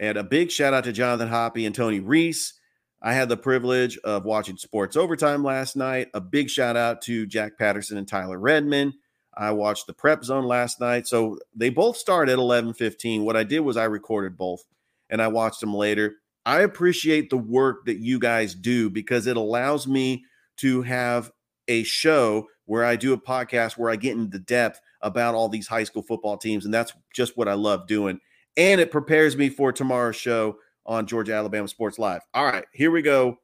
[0.00, 2.54] And a big shout out to Jonathan Hoppy and Tony Reese.
[3.00, 6.08] I had the privilege of watching Sports Overtime last night.
[6.14, 8.94] A big shout out to Jack Patterson and Tyler Redman.
[9.36, 11.06] I watched the Prep Zone last night.
[11.06, 13.24] So they both start at 11:15.
[13.24, 14.64] What I did was I recorded both
[15.08, 16.16] and I watched them later.
[16.44, 20.24] I appreciate the work that you guys do because it allows me
[20.58, 21.30] to have
[21.68, 25.66] a show where I do a podcast where I get into depth about all these
[25.66, 26.64] high school football teams.
[26.64, 28.20] And that's just what I love doing.
[28.56, 32.22] And it prepares me for tomorrow's show on Georgia Alabama Sports Live.
[32.34, 33.38] All right, here we go.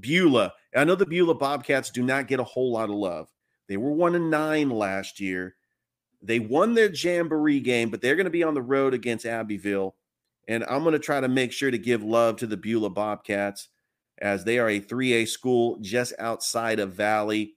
[0.00, 0.52] Beulah.
[0.76, 3.28] I know the Beulah Bobcats do not get a whole lot of love.
[3.68, 5.56] They were one and nine last year.
[6.22, 9.94] They won their jamboree game, but they're going to be on the road against Abbeville.
[10.48, 13.68] And I'm going to try to make sure to give love to the Beulah Bobcats
[14.20, 17.54] as they are a 3A school just outside of Valley.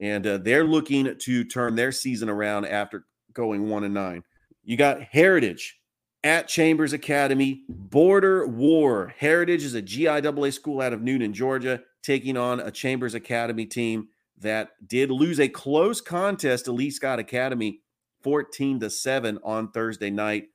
[0.00, 4.22] And uh, they're looking to turn their season around after going one and nine.
[4.62, 5.78] You got Heritage
[6.24, 9.14] at Chambers Academy, Border War.
[9.16, 14.08] Heritage is a GIAA school out of Newnan, Georgia, taking on a Chambers Academy team
[14.38, 17.80] that did lose a close contest to Lee Scott Academy
[18.22, 20.48] 14 to 7 on Thursday night.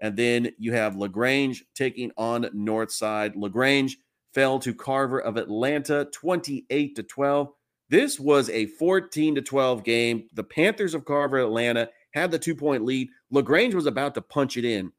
[0.00, 3.36] And then you have LaGrange taking on Northside.
[3.36, 3.98] LaGrange
[4.34, 7.52] fell to Carver of Atlanta 28 to 12.
[7.88, 10.28] This was a 14 to 12 game.
[10.32, 13.08] The Panthers of Carver Atlanta had the two point lead.
[13.30, 14.92] LaGrange was about to punch it in,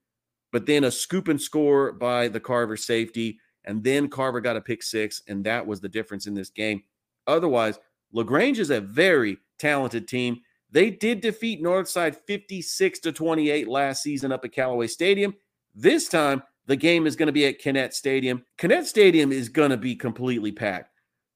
[0.52, 3.40] but then a scoop and score by the Carver safety.
[3.66, 6.84] And then Carver got a pick six, and that was the difference in this game.
[7.26, 7.80] Otherwise,
[8.14, 10.42] LaGrange is a very talented team.
[10.72, 15.34] They did defeat Northside 56 to 28 last season up at Callaway Stadium.
[15.74, 18.44] This time, the game is going to be at Kinnett Stadium.
[18.58, 20.92] Kinnett Stadium is going to be completely packed.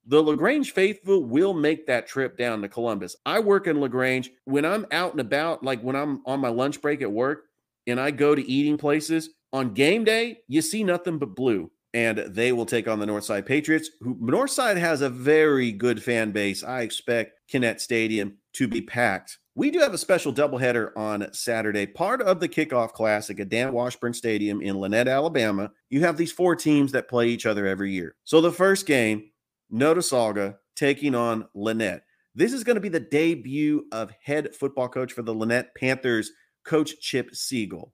[0.05, 3.15] The LaGrange faithful will make that trip down to Columbus.
[3.25, 4.31] I work in LaGrange.
[4.45, 7.43] When I'm out and about, like when I'm on my lunch break at work
[7.85, 12.19] and I go to eating places, on game day, you see nothing but blue and
[12.19, 16.63] they will take on the Northside Patriots, who Northside has a very good fan base.
[16.63, 19.39] I expect Kinnett Stadium to be packed.
[19.59, 23.73] We do have a special doubleheader on Saturday, part of the kickoff classic at Dan
[23.73, 25.71] Washburn Stadium in Lanett, Alabama.
[25.89, 28.15] You have these four teams that play each other every year.
[28.23, 29.31] So the first game,
[29.69, 32.03] Notasulga taking on Lanett.
[32.33, 36.31] This is going to be the debut of head football coach for the Lanett Panthers,
[36.63, 37.93] Coach Chip Siegel.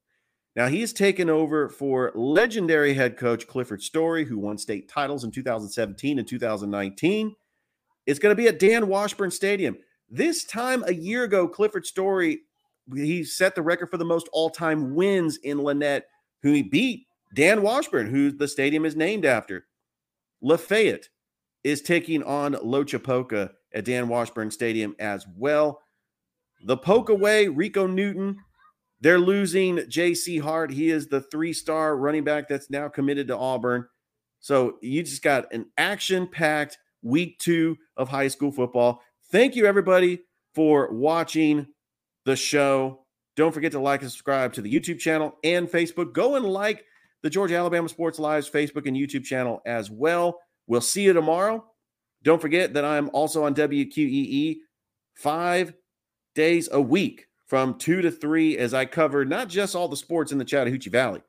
[0.56, 5.32] Now he's taken over for legendary head coach Clifford Story, who won state titles in
[5.32, 7.36] 2017 and 2019.
[8.06, 9.78] It's going to be at Dan Washburn Stadium.
[10.10, 12.42] This time a year ago, Clifford Story,
[12.94, 16.04] he set the record for the most all-time wins in Lanett,
[16.44, 19.66] who he beat Dan Washburn, who the stadium is named after.
[20.42, 21.10] Lafayette
[21.64, 25.82] is taking on Lochapoka at Dan Washburn Stadium as well.
[26.66, 28.38] The poke away, Rico Newton
[29.02, 30.40] they're losing J.C.
[30.40, 30.72] Hart.
[30.72, 33.88] He is the three star running back that's now committed to Auburn.
[34.40, 39.02] So you just got an action packed week two of high school football.
[39.36, 40.22] Thank you, everybody,
[40.54, 41.68] for watching
[42.24, 43.02] the show.
[43.36, 46.14] Don't forget to like and subscribe to the YouTube channel and Facebook.
[46.14, 46.86] Go and like
[47.22, 50.40] the Georgia Alabama Sports Live's Facebook and YouTube channel as well.
[50.68, 51.66] We'll see you tomorrow.
[52.24, 54.56] Don't forget that I'm also on WQEE
[55.16, 55.74] five
[56.34, 60.32] days a week from two to three as I cover not just all the sports
[60.32, 61.24] in the Chattahoochee Valley,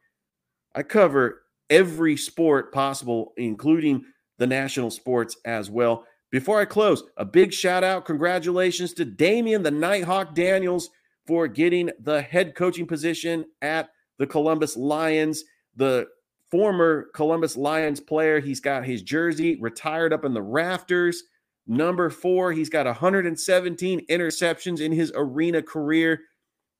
[0.77, 4.05] I cover every sport possible, including
[4.39, 6.05] the national sports as well.
[6.31, 10.91] Before I close, a big shout out, congratulations to Damien the Nighthawk Daniels
[11.27, 15.45] for getting the head coaching position at the Columbus Lions.
[15.77, 16.07] The
[16.51, 21.23] former Columbus Lions player, he's got his jersey retired up in the rafters.
[21.67, 26.21] Number four, he's got 117 interceptions in his arena career,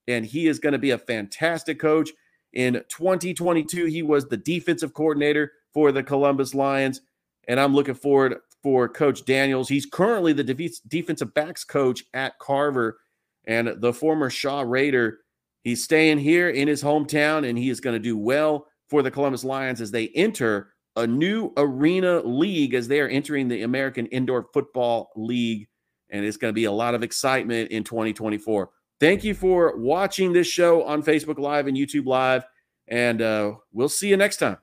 [0.09, 2.11] and he is going to be a fantastic coach.
[2.53, 7.01] In 2022, he was the defensive coordinator for the Columbus Lions,
[7.49, 8.37] and I'm looking forward
[8.67, 9.69] for Coach Daniels.
[9.69, 10.43] He's currently the
[10.89, 12.99] defensive backs coach at Carver,
[13.45, 15.21] and the former Shaw Raider.
[15.63, 19.11] He's staying here in his hometown, and he is going to do well for the
[19.13, 24.07] Columbus Lions as they enter a new arena league as they are entering the American
[24.07, 25.69] Indoor Football League.
[26.11, 28.69] And it's going to be a lot of excitement in 2024.
[28.99, 32.43] Thank you for watching this show on Facebook Live and YouTube Live.
[32.89, 34.59] And uh, we'll see you next time.